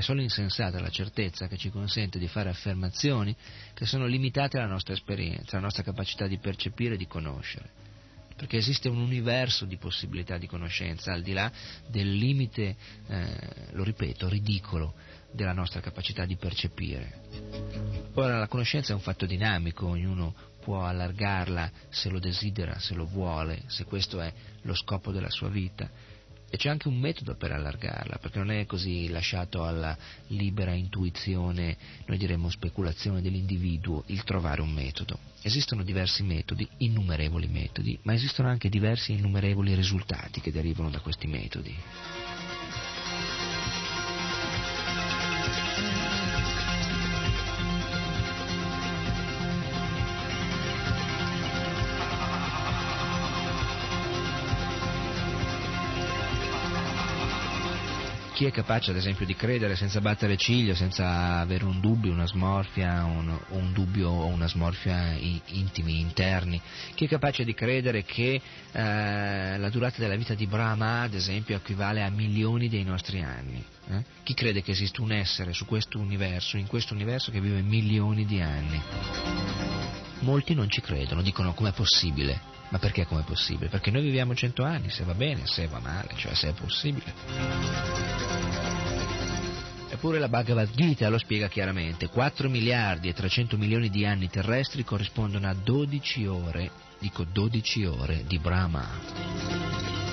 [0.00, 3.36] È solo insensata la certezza che ci consente di fare affermazioni
[3.74, 7.68] che sono limitate alla nostra esperienza, alla nostra capacità di percepire e di conoscere.
[8.34, 11.52] Perché esiste un universo di possibilità di conoscenza al di là
[11.86, 12.76] del limite,
[13.08, 13.36] eh,
[13.72, 14.94] lo ripeto, ridicolo
[15.32, 18.08] della nostra capacità di percepire.
[18.14, 23.04] Ora la conoscenza è un fatto dinamico, ognuno può allargarla se lo desidera, se lo
[23.04, 24.32] vuole, se questo è
[24.62, 25.90] lo scopo della sua vita.
[26.52, 29.96] E c'è anche un metodo per allargarla, perché non è così lasciato alla
[30.28, 31.76] libera intuizione,
[32.06, 35.16] noi diremmo speculazione dell'individuo, il trovare un metodo.
[35.42, 40.98] Esistono diversi metodi, innumerevoli metodi, ma esistono anche diversi e innumerevoli risultati che derivano da
[40.98, 41.74] questi metodi.
[58.40, 62.26] Chi è capace ad esempio di credere senza battere ciglio, senza avere un dubbio, una
[62.26, 66.58] smorfia, un, un dubbio o una smorfia intimi, interni?
[66.94, 68.40] Chi è capace di credere che
[68.72, 73.62] eh, la durata della vita di Brahma ad esempio equivale a milioni dei nostri anni?
[73.90, 74.04] Eh?
[74.22, 78.24] Chi crede che esiste un essere su questo universo, in questo universo che vive milioni
[78.24, 78.80] di anni?
[80.20, 82.59] Molti non ci credono, dicono com'è possibile.
[82.70, 83.68] Ma perché com'è possibile?
[83.68, 87.12] Perché noi viviamo cento anni, se va bene, se va male, cioè se è possibile.
[89.88, 92.08] Eppure la Bhagavad Gita lo spiega chiaramente.
[92.08, 98.24] 4 miliardi e 300 milioni di anni terrestri corrispondono a 12 ore, dico 12 ore
[98.26, 100.09] di Brahma.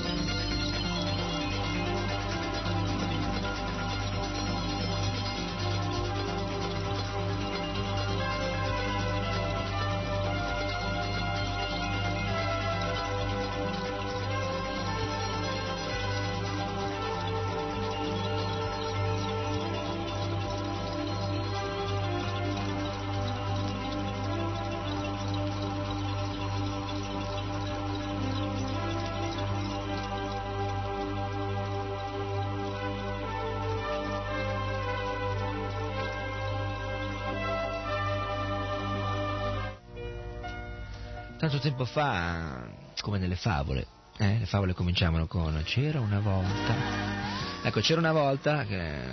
[41.48, 42.68] Tanto tempo fa,
[43.00, 43.88] come nelle favole,
[44.18, 47.16] eh, le favole cominciavano con c'era una volta.
[47.64, 48.66] Ecco, c'era una volta,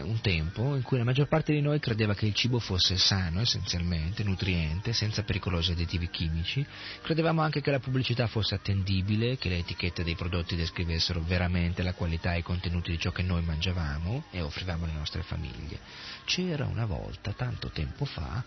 [0.02, 3.40] un tempo, in cui la maggior parte di noi credeva che il cibo fosse sano,
[3.40, 6.64] essenzialmente, nutriente, senza pericolosi additivi chimici.
[7.02, 11.94] Credevamo anche che la pubblicità fosse attendibile, che le etichette dei prodotti descrivessero veramente la
[11.94, 15.78] qualità e i contenuti di ciò che noi mangiavamo e offrivamo alle nostre famiglie.
[16.24, 18.42] C'era una volta, tanto tempo fa,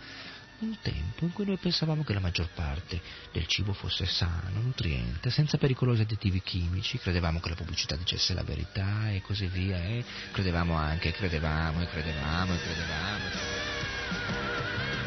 [0.60, 2.99] un tempo in cui noi pensavamo che la maggior parte
[3.32, 8.43] del cibo fosse sano, nutriente, senza pericolosi additivi chimici, credevamo che la pubblicità dicesse la
[8.43, 13.26] verità e così via, e credevamo anche, credevamo e credevamo e credevamo.
[13.26, 15.07] E credevamo.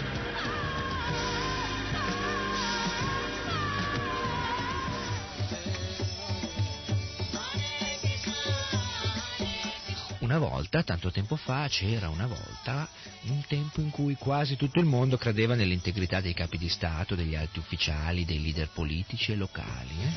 [10.31, 12.89] Una volta, tanto tempo fa, c'era una volta,
[13.23, 17.35] un tempo in cui quasi tutto il mondo credeva nell'integrità dei capi di Stato, degli
[17.35, 19.91] alti ufficiali, dei leader politici e locali.
[20.01, 20.13] Eh?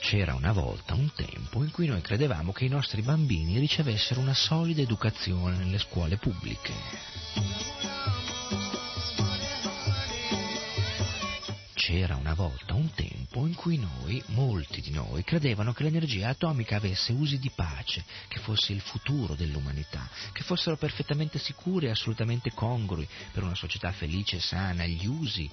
[0.00, 4.34] C'era una volta, un tempo, in cui noi credevamo che i nostri bambini ricevessero una
[4.34, 6.74] solida educazione nelle scuole pubbliche.
[11.92, 16.76] C'era una volta un tempo in cui noi, molti di noi, credevano che l'energia atomica
[16.76, 22.50] avesse usi di pace, che fosse il futuro dell'umanità, che fossero perfettamente sicuri e assolutamente
[22.54, 25.50] congrui per una società felice e sana, gli usi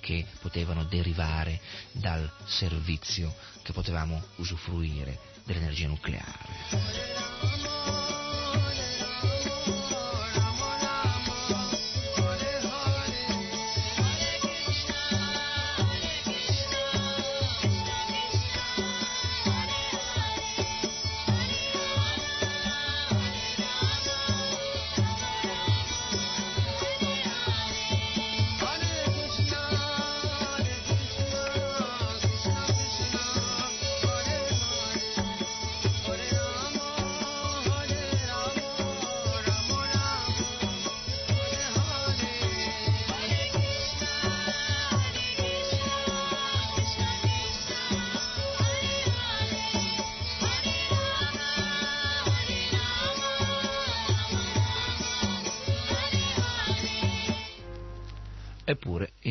[0.00, 1.60] che potevano derivare
[1.92, 6.48] dal servizio che potevamo usufruire dell'energia nucleare.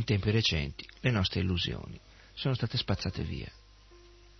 [0.10, 2.00] Tempi recenti, le nostre illusioni
[2.34, 3.48] sono state spazzate via.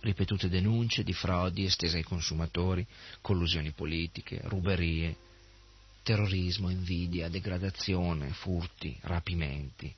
[0.00, 2.84] Ripetute denunce di frodi estese ai consumatori,
[3.20, 5.16] collusioni politiche, ruberie,
[6.02, 9.94] terrorismo, invidia, degradazione, furti, rapimenti,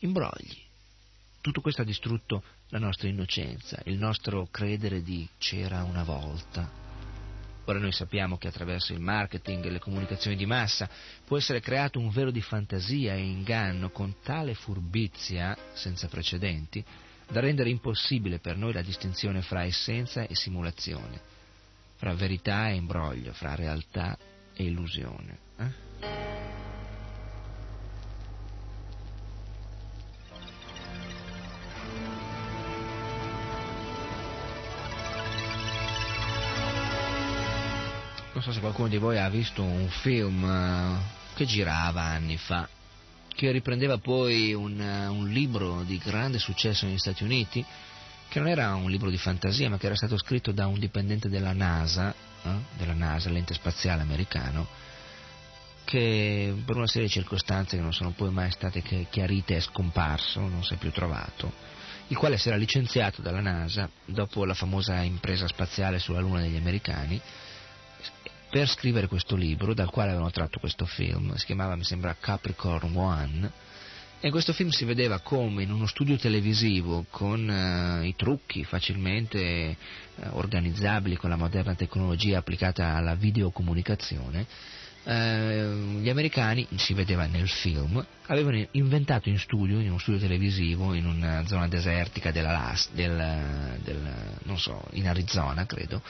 [0.00, 0.62] imbrogli.
[1.40, 6.77] Tutto questo ha distrutto la nostra innocenza, il nostro credere di c'era una volta.
[7.68, 10.88] Ora noi sappiamo che attraverso il marketing e le comunicazioni di massa
[11.26, 16.82] può essere creato un velo di fantasia e inganno con tale furbizia senza precedenti
[17.30, 21.20] da rendere impossibile per noi la distinzione fra essenza e simulazione,
[21.96, 24.16] fra verità e imbroglio, fra realtà
[24.54, 25.38] e illusione.
[25.58, 26.27] Eh?
[38.48, 40.98] So se qualcuno di voi ha visto un film eh,
[41.34, 42.68] che girava anni fa,
[43.34, 47.64] che riprendeva poi un, eh, un libro di grande successo negli Stati Uniti,
[48.28, 51.28] che non era un libro di fantasia, ma che era stato scritto da un dipendente
[51.28, 54.66] della NASA, eh, della NASA, l'ente spaziale americano,
[55.84, 60.40] che per una serie di circostanze che non sono poi mai state chiarite è scomparso,
[60.40, 61.52] non si è più trovato,
[62.08, 66.56] il quale si era licenziato dalla NASA dopo la famosa impresa spaziale sulla Luna degli
[66.56, 67.20] americani
[68.50, 72.96] per scrivere questo libro dal quale avevano tratto questo film, si chiamava mi sembra Capricorn
[72.96, 73.52] One
[74.20, 78.64] e in questo film si vedeva come in uno studio televisivo con uh, i trucchi
[78.64, 79.76] facilmente
[80.16, 84.46] uh, organizzabili con la moderna tecnologia applicata alla videocomunicazione,
[85.08, 90.92] uh, gli americani, si vedeva nel film, avevano inventato in studio, in uno studio televisivo,
[90.94, 96.02] in una zona desertica della, del, del, non so, in Arizona credo,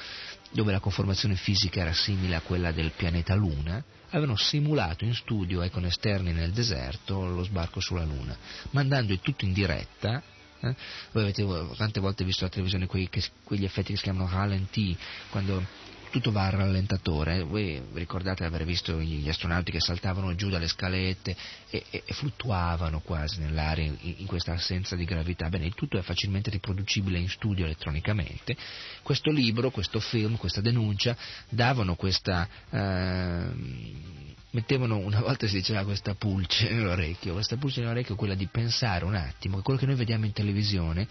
[0.51, 5.63] dove la conformazione fisica era simile a quella del pianeta Luna, avevano simulato in studio
[5.63, 8.37] e con esterni nel deserto lo sbarco sulla Luna,
[8.71, 10.23] mandando il tutto in diretta.
[10.61, 10.75] Eh?
[11.13, 11.47] Voi avete
[11.77, 14.97] tante volte visto alla televisione quei, che, quegli effetti che si chiamano ralenti,
[15.31, 15.65] quando
[16.11, 17.43] tutto va al rallentatore.
[17.43, 21.37] Voi ricordate di aver visto gli astronauti che saltavano giù dalle scalette
[21.71, 25.49] e, e, e fluttuavano quasi nell'aria in, in, questa assenza di gravità.
[25.49, 28.57] Bene, il tutto è facilmente riproducibile in studio elettronicamente.
[29.03, 31.17] Questo libro, questo film, questa denuncia
[31.49, 32.49] davano questa.
[32.71, 38.47] Eh, mettevano una volta si diceva questa pulce nell'orecchio, questa pulce nell'orecchio è quella di
[38.47, 41.07] pensare un attimo che quello che noi vediamo in televisione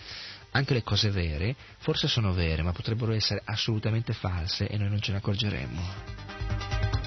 [0.57, 4.99] anche le cose vere forse sono vere, ma potrebbero essere assolutamente false e noi non
[5.01, 7.06] ce ne accorgeremmo.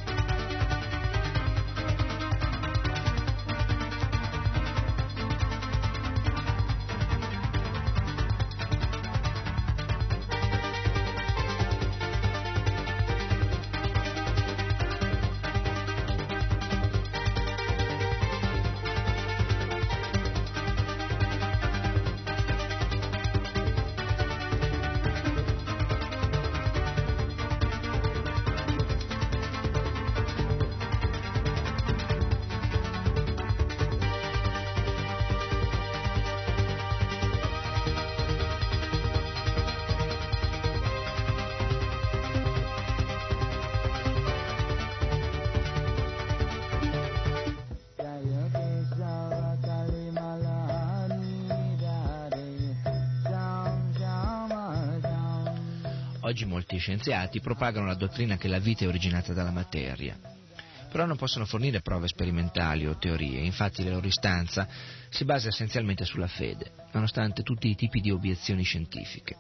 [56.81, 60.19] Scienziati propagano la dottrina che la vita è originata dalla materia,
[60.91, 64.67] però non possono fornire prove sperimentali o teorie, infatti la loro istanza
[65.09, 69.37] si basa essenzialmente sulla fede, nonostante tutti i tipi di obiezioni scientifiche.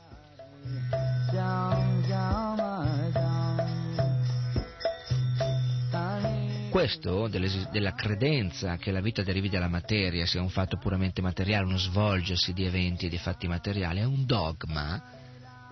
[6.70, 11.78] Questo della credenza che la vita derivi dalla materia sia un fatto puramente materiale, uno
[11.78, 15.18] svolgersi di eventi e di fatti materiali, è un dogma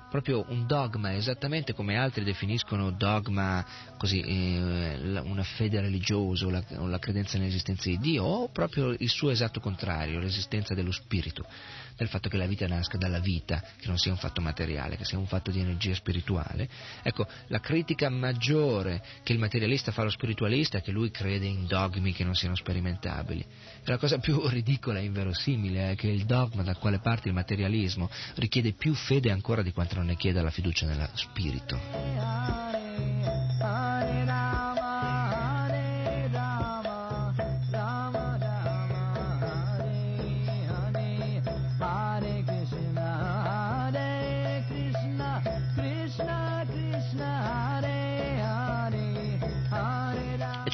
[0.08, 3.64] proprio un dogma, esattamente come altri definiscono dogma
[3.96, 8.94] così, eh, una fede religiosa o la, o la credenza nell'esistenza di Dio, o proprio
[8.96, 11.44] il suo esatto contrario, l'esistenza dello spirito
[11.98, 15.04] del fatto che la vita nasca dalla vita, che non sia un fatto materiale, che
[15.04, 16.68] sia un fatto di energia spirituale.
[17.02, 21.66] Ecco, la critica maggiore che il materialista fa allo spiritualista è che lui crede in
[21.66, 23.40] dogmi che non siano sperimentabili.
[23.40, 27.34] E la cosa più ridicola e inverosimile è che il dogma dal quale parte il
[27.34, 31.80] materialismo richiede più fede ancora di quanto non ne chieda la fiducia nello spirito.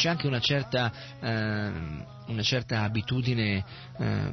[0.05, 1.72] C'è anche una certa, eh,
[2.26, 3.64] una certa abitudine
[3.96, 4.32] eh,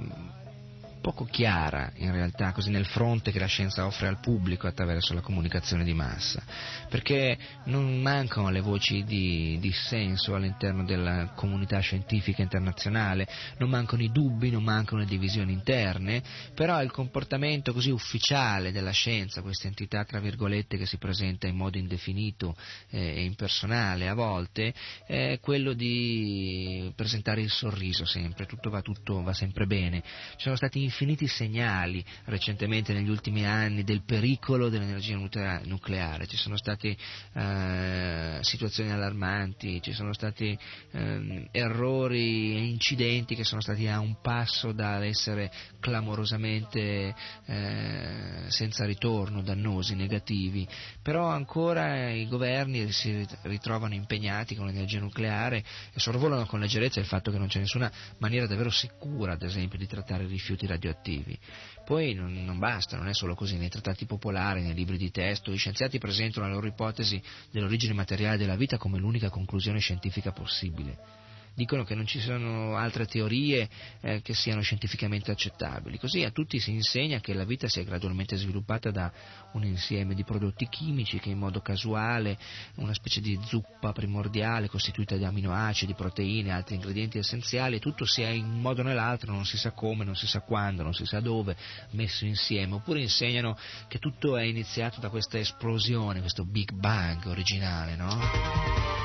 [1.02, 5.22] poco chiara in realtà così nel fronte che la scienza offre al pubblico attraverso la
[5.22, 6.41] comunicazione di massa,
[6.89, 13.28] perché non mancano le voci di dissenso all'interno della comunità scientifica internazionale,
[13.58, 16.22] non mancano i dubbi, non mancano le divisioni interne,
[16.54, 21.56] però il comportamento così ufficiale della scienza, questa entità tra virgolette che si presenta in
[21.56, 22.56] modo indefinito
[22.89, 24.74] eh, e impersonale a volte,
[25.06, 30.02] è quello di presentare il sorriso sempre, tutto va, tutto va sempre bene.
[30.02, 35.18] Ci sono stati infiniti segnali recentemente negli ultimi anni del pericolo dell'energia
[35.64, 36.96] nucleare, ci sono state
[37.34, 40.58] eh, situazioni allarmanti, ci sono stati
[40.92, 47.16] eh, errori e incidenti che sono stati a un passo dall'essere clamorosamente
[47.46, 50.68] eh, senza ritorno, dannosi, negativi,
[51.02, 55.64] però ancora i governi si ritrovano impegnati con l'energia nucleare
[55.94, 59.80] e sorvolano con leggerezza il fatto che non c'è nessuna maniera davvero sicura, ad esempio,
[59.80, 61.38] di trattare i rifiuti radioattivi radioattivi.
[61.86, 65.52] Poi non, non, basta, non è solo così, nei trattati popolari, nei libri di testo,
[65.52, 67.22] gli scienziati presentano la loro ipotesi
[67.52, 71.20] dell'origine materiale della vita come l'unica conclusione scientifica possibile
[71.54, 73.70] dicono che non ci sono altre teorie
[74.02, 75.97] eh, che siano scientificamente accettabili.
[75.97, 79.12] Così a tutti si insegna che la vita si è gradualmente sviluppata da
[79.54, 82.38] un insieme di prodotti chimici che in modo casuale,
[82.76, 88.45] una specie di zuppa primordiale costituita di aminoacidi, proteine, altri ingredienti essenziali, tutto sia in
[88.45, 91.20] un modo o nell'altro, non si sa come, non si sa quando, non si sa
[91.20, 91.56] dove,
[91.91, 92.76] messo insieme.
[92.76, 99.01] Oppure insegnano che tutto è iniziato da questa esplosione, questo Big Bang originale, no?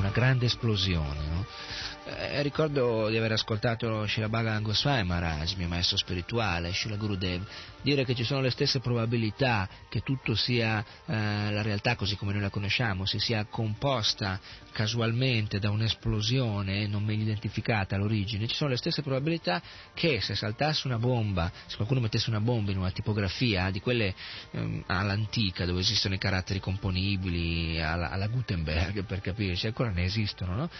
[0.00, 1.20] Una grande esplosione.
[1.28, 1.46] No?
[2.02, 7.46] Eh, ricordo di aver ascoltato Shilabhaga Goswami Maharaj, mio maestro spirituale, Shila Gurudev,
[7.82, 12.32] dire che ci sono le stesse probabilità che tutto sia eh, la realtà così come
[12.32, 14.40] noi la conosciamo, si sia composta
[14.72, 19.60] casualmente da un'esplosione non meglio identificata all'origine, ci sono le stesse probabilità
[19.94, 24.14] che se saltasse una bomba, se qualcuno mettesse una bomba in una tipografia di quelle
[24.52, 30.54] ehm, all'antica dove esistono i caratteri componibili, alla, alla Gutenberg per capirci, ancora ne esistono,
[30.54, 30.70] no?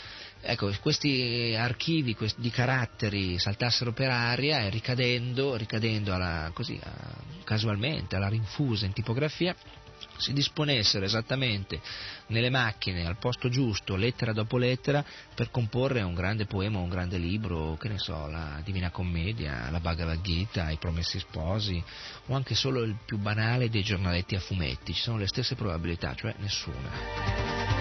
[0.42, 7.14] Ecco, questi archivi questi, di caratteri saltassero per aria e ricadendo, ricadendo alla, così, a,
[7.44, 9.54] casualmente alla rinfusa in tipografia
[10.16, 11.80] si disponessero esattamente
[12.28, 15.04] nelle macchine al posto giusto, lettera dopo lettera,
[15.34, 19.80] per comporre un grande poema, un grande libro, che ne so, la Divina Commedia, la
[19.80, 21.82] Bhagavad Gita, i Promessi Sposi,
[22.26, 26.14] o anche solo il più banale dei giornaletti a fumetti, ci sono le stesse probabilità,
[26.14, 27.79] cioè nessuna.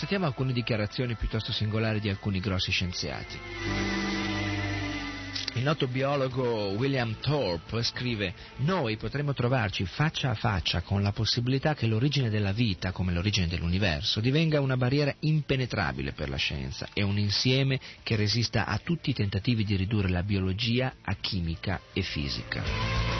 [0.00, 3.38] Sentiamo alcune dichiarazioni piuttosto singolari di alcuni grossi scienziati.
[5.56, 11.74] Il noto biologo William Thorpe scrive Noi potremmo trovarci faccia a faccia con la possibilità
[11.74, 17.02] che l'origine della vita, come l'origine dell'universo, divenga una barriera impenetrabile per la scienza e
[17.02, 22.00] un insieme che resista a tutti i tentativi di ridurre la biologia a chimica e
[22.00, 23.19] fisica.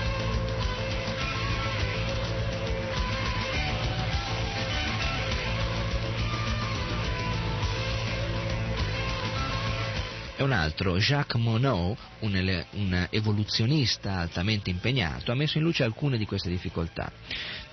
[10.41, 16.17] E un altro, Jacques Monod, un, un evoluzionista altamente impegnato, ha messo in luce alcune
[16.17, 17.13] di queste difficoltà.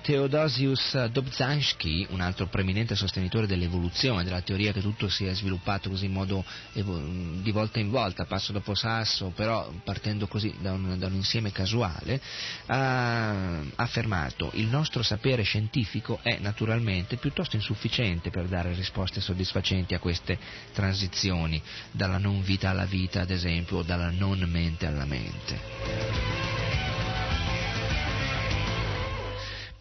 [0.02, 6.06] Theodosius Dobzhansky, un altro preeminente sostenitore dell'evoluzione, della teoria che tutto si è sviluppato così
[6.06, 11.08] in modo di volta in volta, passo dopo sasso, però partendo così da un, da
[11.08, 12.22] un insieme casuale,
[12.68, 20.00] ha affermato il nostro sapere scientifico è naturalmente piuttosto insufficiente per dare risposte soddisfacenti a
[20.00, 20.38] queste
[20.74, 26.67] transizioni, dalla non vita alla vita ad esempio, o dalla non mente alla mente.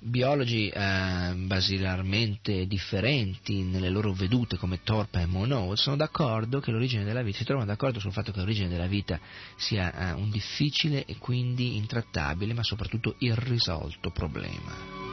[0.07, 7.05] Biologi eh, basilarmente differenti nelle loro vedute come Thorpe e Monod sono d'accordo che l'origine
[7.05, 9.19] della vita, si trovano d'accordo sul fatto che l'origine della vita
[9.57, 15.06] sia eh, un difficile e quindi intrattabile ma soprattutto irrisolto problema.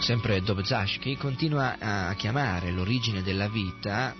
[0.00, 4.14] Sempre Dobzhansky continua a chiamare l'origine della vita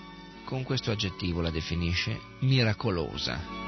[0.44, 3.66] con questo aggettivo la definisce miracolosa.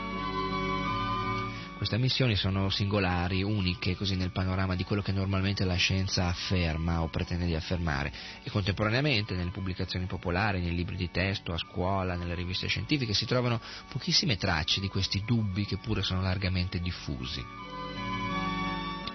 [1.76, 7.00] Queste missioni sono singolari, uniche, così nel panorama di quello che normalmente la scienza afferma
[7.00, 12.16] o pretende di affermare e contemporaneamente nelle pubblicazioni popolari, nei libri di testo, a scuola,
[12.16, 17.42] nelle riviste scientifiche si trovano pochissime tracce di questi dubbi che pure sono largamente diffusi.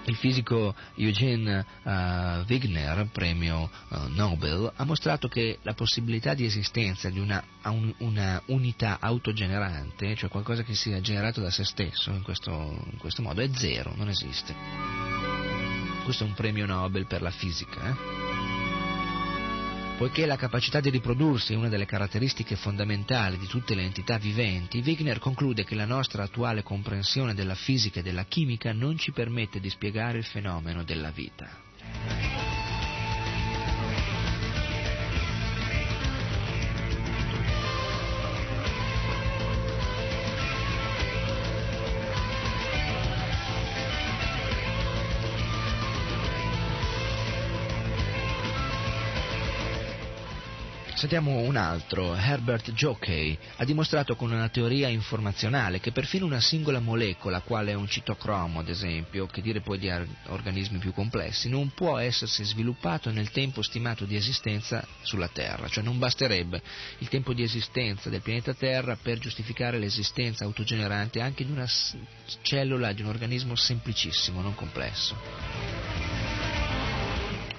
[0.05, 7.09] Il fisico Eugene uh, Wigner, premio uh, Nobel, ha mostrato che la possibilità di esistenza
[7.09, 12.21] di una, un, una, unità autogenerante, cioè qualcosa che sia generato da se stesso in
[12.21, 12.51] questo,
[12.91, 14.53] in questo modo, è zero, non esiste.
[16.03, 17.89] Questo è un premio Nobel per la fisica.
[17.89, 18.34] Eh?
[19.97, 24.83] Poiché la capacità di riprodursi è una delle caratteristiche fondamentali di tutte le entità viventi,
[24.85, 29.61] Wigner conclude che la nostra attuale comprensione della fisica e della chimica non ci permette
[29.61, 32.54] di spiegare il fenomeno della vita.
[51.05, 56.79] Sentiamo un altro, Herbert Jockey, ha dimostrato con una teoria informazionale che perfino una singola
[56.79, 59.87] molecola, quale un citocromo ad esempio, che dire poi di
[60.29, 65.83] organismi più complessi, non può essersi sviluppato nel tempo stimato di esistenza sulla Terra, cioè
[65.83, 66.59] non basterebbe
[66.97, 71.69] il tempo di esistenza del pianeta Terra per giustificare l'esistenza autogenerante anche di una
[72.41, 76.14] cellula, di un organismo semplicissimo, non complesso.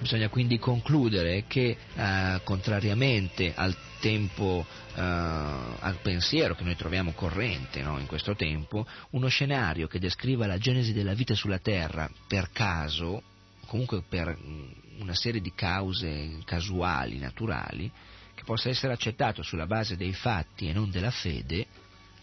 [0.06, 7.82] Bisogna quindi concludere che, eh, contrariamente al tempo, eh, al pensiero che noi troviamo corrente
[7.82, 12.50] no, in questo tempo, uno scenario che descriva la genesi della vita sulla Terra per
[12.52, 13.20] caso,
[13.66, 17.90] comunque per mm, una serie di cause casuali, naturali,
[18.32, 21.66] che possa essere accettato sulla base dei fatti e non della fede,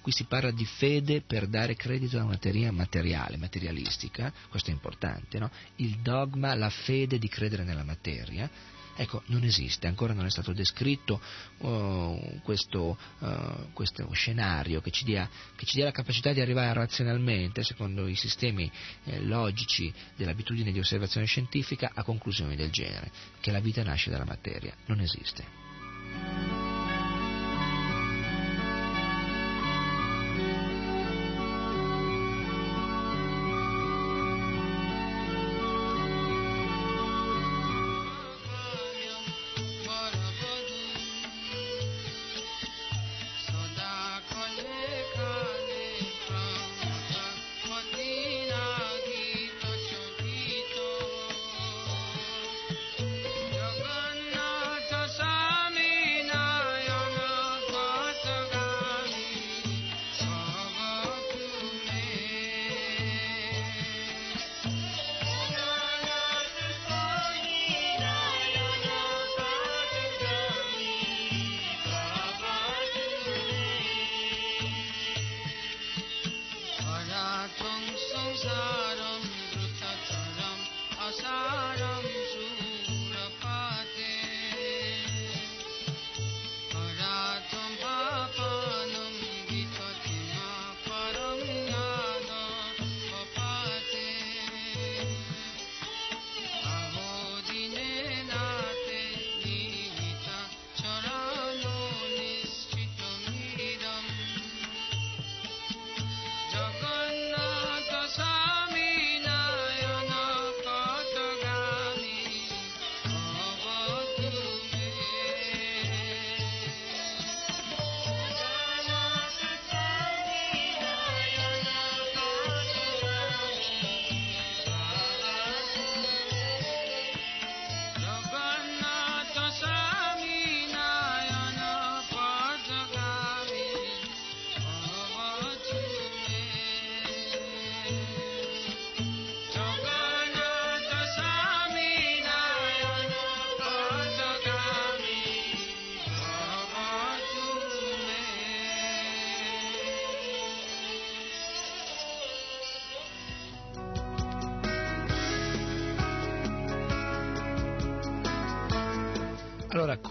[0.03, 4.73] Qui si parla di fede per dare credito a una teoria materiale, materialistica, questo è
[4.73, 5.49] importante, no?
[5.77, 8.49] Il dogma, la fede di credere nella materia,
[8.95, 11.19] Ecco, non esiste, ancora non è stato descritto
[11.59, 16.73] uh, questo, uh, questo, scenario che ci, dia, che ci, dia, la capacità di arrivare
[16.73, 18.71] razionalmente, secondo i sistemi
[19.05, 24.25] eh, logici dell'abitudine di osservazione scientifica, a conclusioni del genere, che la vita nasce dalla
[24.25, 24.75] materia.
[24.85, 26.52] Non esiste.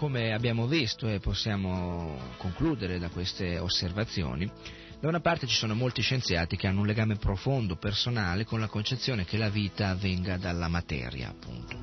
[0.03, 4.51] Come abbiamo visto e possiamo concludere da queste osservazioni,
[4.99, 8.67] da una parte ci sono molti scienziati che hanno un legame profondo, personale, con la
[8.67, 11.77] concezione che la vita venga dalla materia, appunto.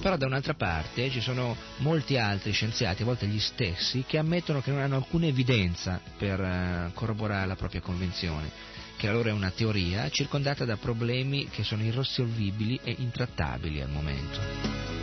[0.00, 4.60] Però da un'altra parte ci sono molti altri scienziati, a volte gli stessi, che ammettono
[4.60, 8.48] che non hanno alcuna evidenza per uh, corroborare la propria convinzione,
[8.96, 13.90] che la loro è una teoria circondata da problemi che sono irrisolvibili e intrattabili al
[13.90, 14.95] momento.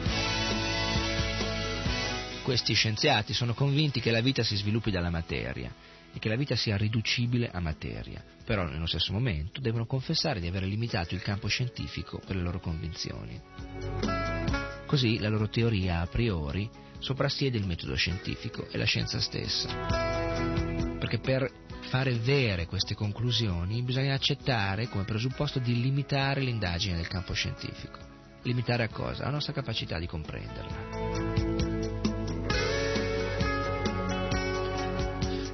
[2.43, 5.73] Questi scienziati sono convinti che la vita si sviluppi dalla materia
[6.13, 10.47] e che la vita sia riducibile a materia, però nello stesso momento devono confessare di
[10.47, 13.41] aver limitato il campo scientifico per le loro convinzioni.
[14.85, 16.69] Così la loro teoria a priori
[16.99, 19.69] soprassiede il metodo scientifico e la scienza stessa.
[20.99, 21.49] Perché per
[21.87, 27.99] fare vere queste conclusioni bisogna accettare come presupposto di limitare l'indagine del campo scientifico.
[28.43, 29.23] Limitare a cosa?
[29.23, 31.42] La nostra capacità di comprenderla.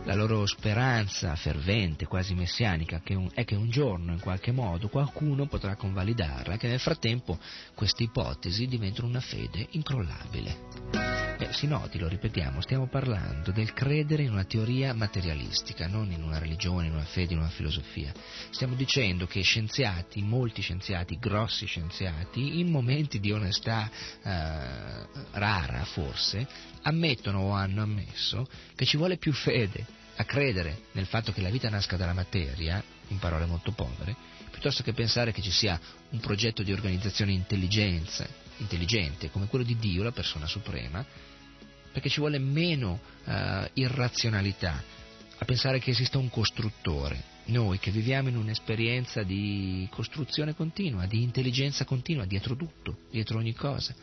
[0.10, 4.90] La loro speranza fervente, quasi messianica, che un, è che un giorno, in qualche modo,
[4.90, 7.38] qualcuno potrà convalidarla che nel frattempo
[7.76, 11.38] queste ipotesi diventano una fede incrollabile.
[11.38, 16.24] Eh, si noti, lo ripetiamo, stiamo parlando del credere in una teoria materialistica, non in
[16.24, 18.12] una religione, in una fede, in una filosofia.
[18.50, 23.88] Stiamo dicendo che scienziati, molti scienziati, grossi scienziati, in momenti di onestà
[24.24, 26.48] eh, rara forse,
[26.82, 31.50] ammettono o hanno ammesso che ci vuole più fede a credere nel fatto che la
[31.50, 34.14] vita nasca dalla materia, in parole molto povere,
[34.52, 40.04] piuttosto che pensare che ci sia un progetto di organizzazione intelligente come quello di Dio,
[40.04, 41.06] la persona suprema,
[41.94, 44.84] perché ci vuole meno uh, irrazionalità
[45.38, 47.38] a pensare che esista un costruttore.
[47.46, 53.54] Noi che viviamo in un'esperienza di costruzione continua, di intelligenza continua, dietro tutto, dietro ogni
[53.54, 53.96] cosa.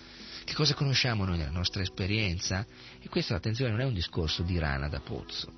[0.45, 2.67] Che cosa conosciamo noi nella nostra esperienza?
[3.01, 5.53] E questo, attenzione, non è un discorso di rana da pozzo,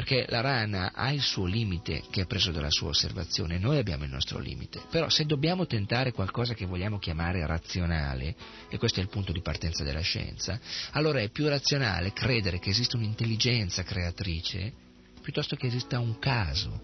[0.00, 4.04] perché la rana ha il suo limite che è preso dalla sua osservazione, noi abbiamo
[4.04, 4.80] il nostro limite.
[4.90, 8.34] Però se dobbiamo tentare qualcosa che vogliamo chiamare razionale,
[8.70, 10.58] e questo è il punto di partenza della scienza,
[10.92, 14.72] allora è più razionale credere che esista un'intelligenza creatrice
[15.20, 16.80] piuttosto che esista un caso,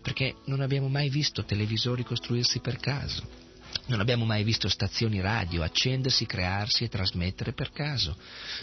[0.00, 3.43] perché non abbiamo mai visto televisori costruirsi per caso.
[3.86, 8.16] Non abbiamo mai visto stazioni radio accendersi, crearsi e trasmettere per caso.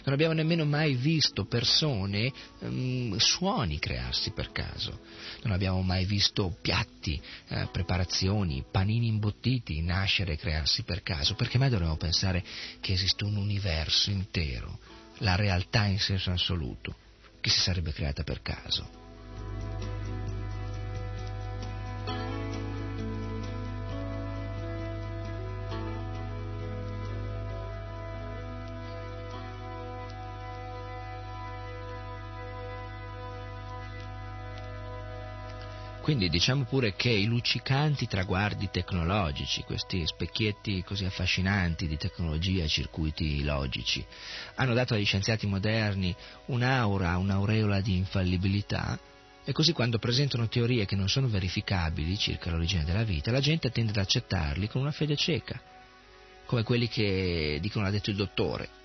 [0.03, 4.99] Non abbiamo nemmeno mai visto persone, um, suoni crearsi per caso.
[5.43, 11.35] Non abbiamo mai visto piatti, eh, preparazioni, panini imbottiti nascere e crearsi per caso.
[11.35, 12.43] Perché mai dovremmo pensare
[12.79, 14.79] che esiste un universo intero,
[15.19, 16.95] la realtà in senso assoluto,
[17.41, 19.00] che si sarebbe creata per caso?
[36.11, 42.67] Quindi diciamo pure che i luccicanti traguardi tecnologici, questi specchietti così affascinanti di tecnologia e
[42.67, 44.05] circuiti logici,
[44.55, 46.13] hanno dato agli scienziati moderni
[46.47, 48.99] un'aura, un'aureola di infallibilità
[49.45, 53.71] e così quando presentano teorie che non sono verificabili circa l'origine della vita, la gente
[53.71, 55.61] tende ad accettarli con una fede cieca,
[56.45, 58.80] come quelli che dicono l'ha detto il dottore?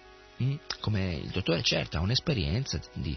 [0.80, 3.16] Come il dottore certo ha un'esperienza di,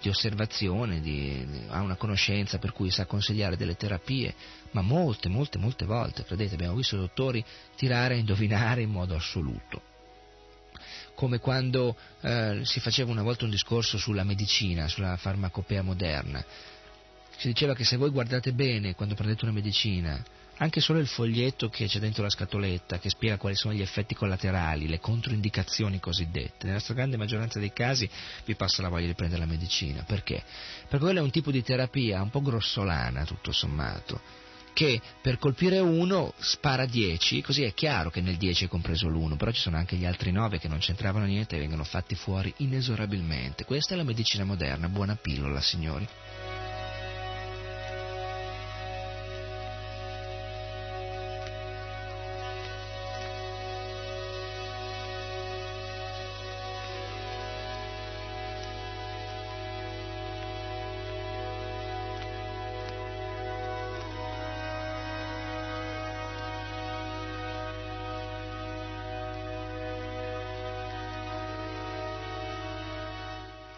[0.00, 4.34] di osservazione, di, ha una conoscenza per cui sa consigliare delle terapie,
[4.72, 7.44] ma molte, molte, molte volte, credete, abbiamo visto dottori
[7.76, 9.82] tirare a indovinare in modo assoluto.
[11.14, 16.44] Come quando eh, si faceva una volta un discorso sulla medicina, sulla farmacopea moderna.
[17.36, 20.22] Si diceva che se voi guardate bene quando prendete una medicina,
[20.58, 24.14] anche solo il foglietto che c'è dentro la scatoletta, che spiega quali sono gli effetti
[24.14, 28.08] collaterali, le controindicazioni cosiddette, nella stragrande maggioranza dei casi
[28.44, 30.02] vi passa la voglia di prendere la medicina.
[30.02, 30.42] Perché?
[30.82, 34.20] Perché quello è un tipo di terapia un po' grossolana, tutto sommato,
[34.72, 39.36] che per colpire uno spara 10, così è chiaro che nel 10 è compreso l'1,
[39.36, 42.52] però ci sono anche gli altri 9 che non c'entravano niente e vengono fatti fuori
[42.58, 43.64] inesorabilmente.
[43.64, 46.06] Questa è la medicina moderna, buona pillola, signori.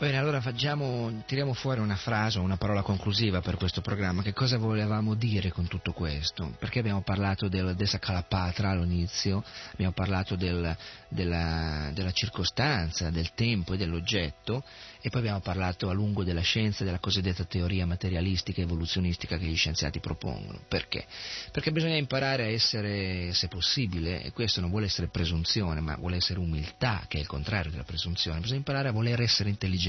[0.00, 4.22] Bene, allora facciamo, tiriamo fuori una frase una parola conclusiva per questo programma.
[4.22, 6.54] Che cosa volevamo dire con tutto questo?
[6.58, 10.74] Perché abbiamo parlato del Desakalapatra all'inizio, abbiamo parlato del,
[11.06, 14.64] della, della circostanza, del tempo e dell'oggetto,
[15.02, 19.44] e poi abbiamo parlato a lungo della scienza, della cosiddetta teoria materialistica e evoluzionistica che
[19.44, 20.60] gli scienziati propongono.
[20.66, 21.04] Perché?
[21.52, 26.16] Perché bisogna imparare a essere, se possibile, e questo non vuole essere presunzione, ma vuole
[26.16, 29.88] essere umiltà, che è il contrario della presunzione, bisogna imparare a voler essere intelligenti.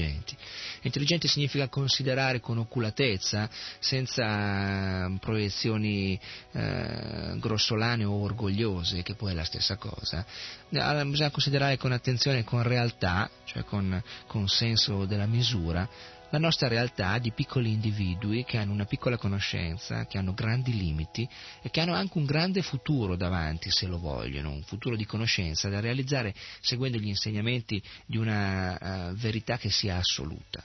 [0.82, 1.28] Intelligenti.
[1.28, 3.48] Significa considerare con oculatezza,
[3.78, 6.18] senza mm, proiezioni
[6.52, 10.24] eh, grossolane o orgogliose, che poi è la stessa cosa,
[10.68, 15.88] bisogna considerare con attenzione con realtà, cioè con, con senso della misura,
[16.32, 21.28] la nostra realtà di piccoli individui che hanno una piccola conoscenza, che hanno grandi limiti
[21.60, 25.68] e che hanno anche un grande futuro davanti, se lo vogliono, un futuro di conoscenza
[25.68, 30.64] da realizzare seguendo gli insegnamenti di una uh, verità che sia assoluta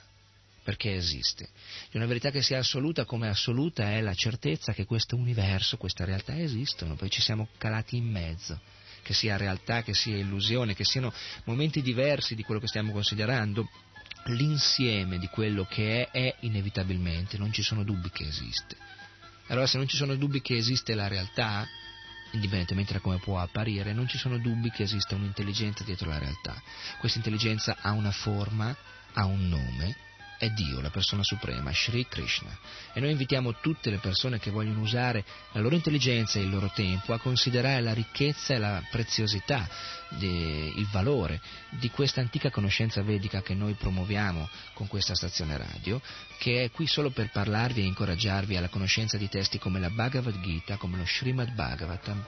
[0.64, 1.48] perché esiste.
[1.90, 6.04] Di una verità che sia assoluta, come assoluta è la certezza che questo universo, questa
[6.04, 8.60] realtà esistono, poi ci siamo calati in mezzo
[9.02, 11.10] che sia realtà, che sia illusione, che siano
[11.44, 13.66] momenti diversi di quello che stiamo considerando,
[14.28, 18.76] l'insieme di quello che è è inevitabilmente, non ci sono dubbi che esiste.
[19.48, 21.66] Allora se non ci sono dubbi che esiste la realtà,
[22.32, 26.60] indipendentemente da come può apparire, non ci sono dubbi che esista un'intelligenza dietro la realtà.
[26.98, 28.76] Questa intelligenza ha una forma,
[29.14, 30.06] ha un nome
[30.38, 32.56] è Dio, la persona suprema, Sri Krishna.
[32.92, 36.70] E noi invitiamo tutte le persone che vogliono usare la loro intelligenza e il loro
[36.72, 39.68] tempo a considerare la ricchezza e la preziosità,
[40.20, 41.40] il valore
[41.70, 46.00] di questa antica conoscenza vedica che noi promuoviamo con questa stazione radio,
[46.38, 50.40] che è qui solo per parlarvi e incoraggiarvi alla conoscenza di testi come la Bhagavad
[50.40, 52.24] Gita, come lo Srimad Bhagavatam,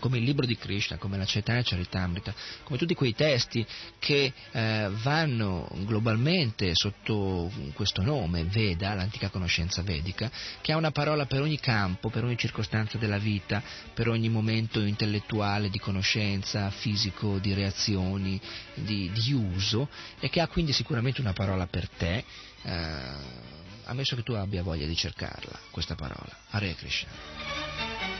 [0.00, 3.64] come il libro di Krishna, come la Chaitanya Charitamrita, come tutti quei testi
[3.98, 11.26] che eh, vanno globalmente sotto questo nome, Veda, l'antica conoscenza vedica, che ha una parola
[11.26, 13.62] per ogni campo, per ogni circostanza della vita,
[13.94, 18.40] per ogni momento intellettuale, di conoscenza, fisico, di reazioni,
[18.74, 22.24] di, di uso, e che ha quindi sicuramente una parola per te,
[22.62, 23.48] eh,
[23.84, 26.36] ammesso che tu abbia voglia di cercarla, questa parola.
[26.50, 28.19] Hare Krishna.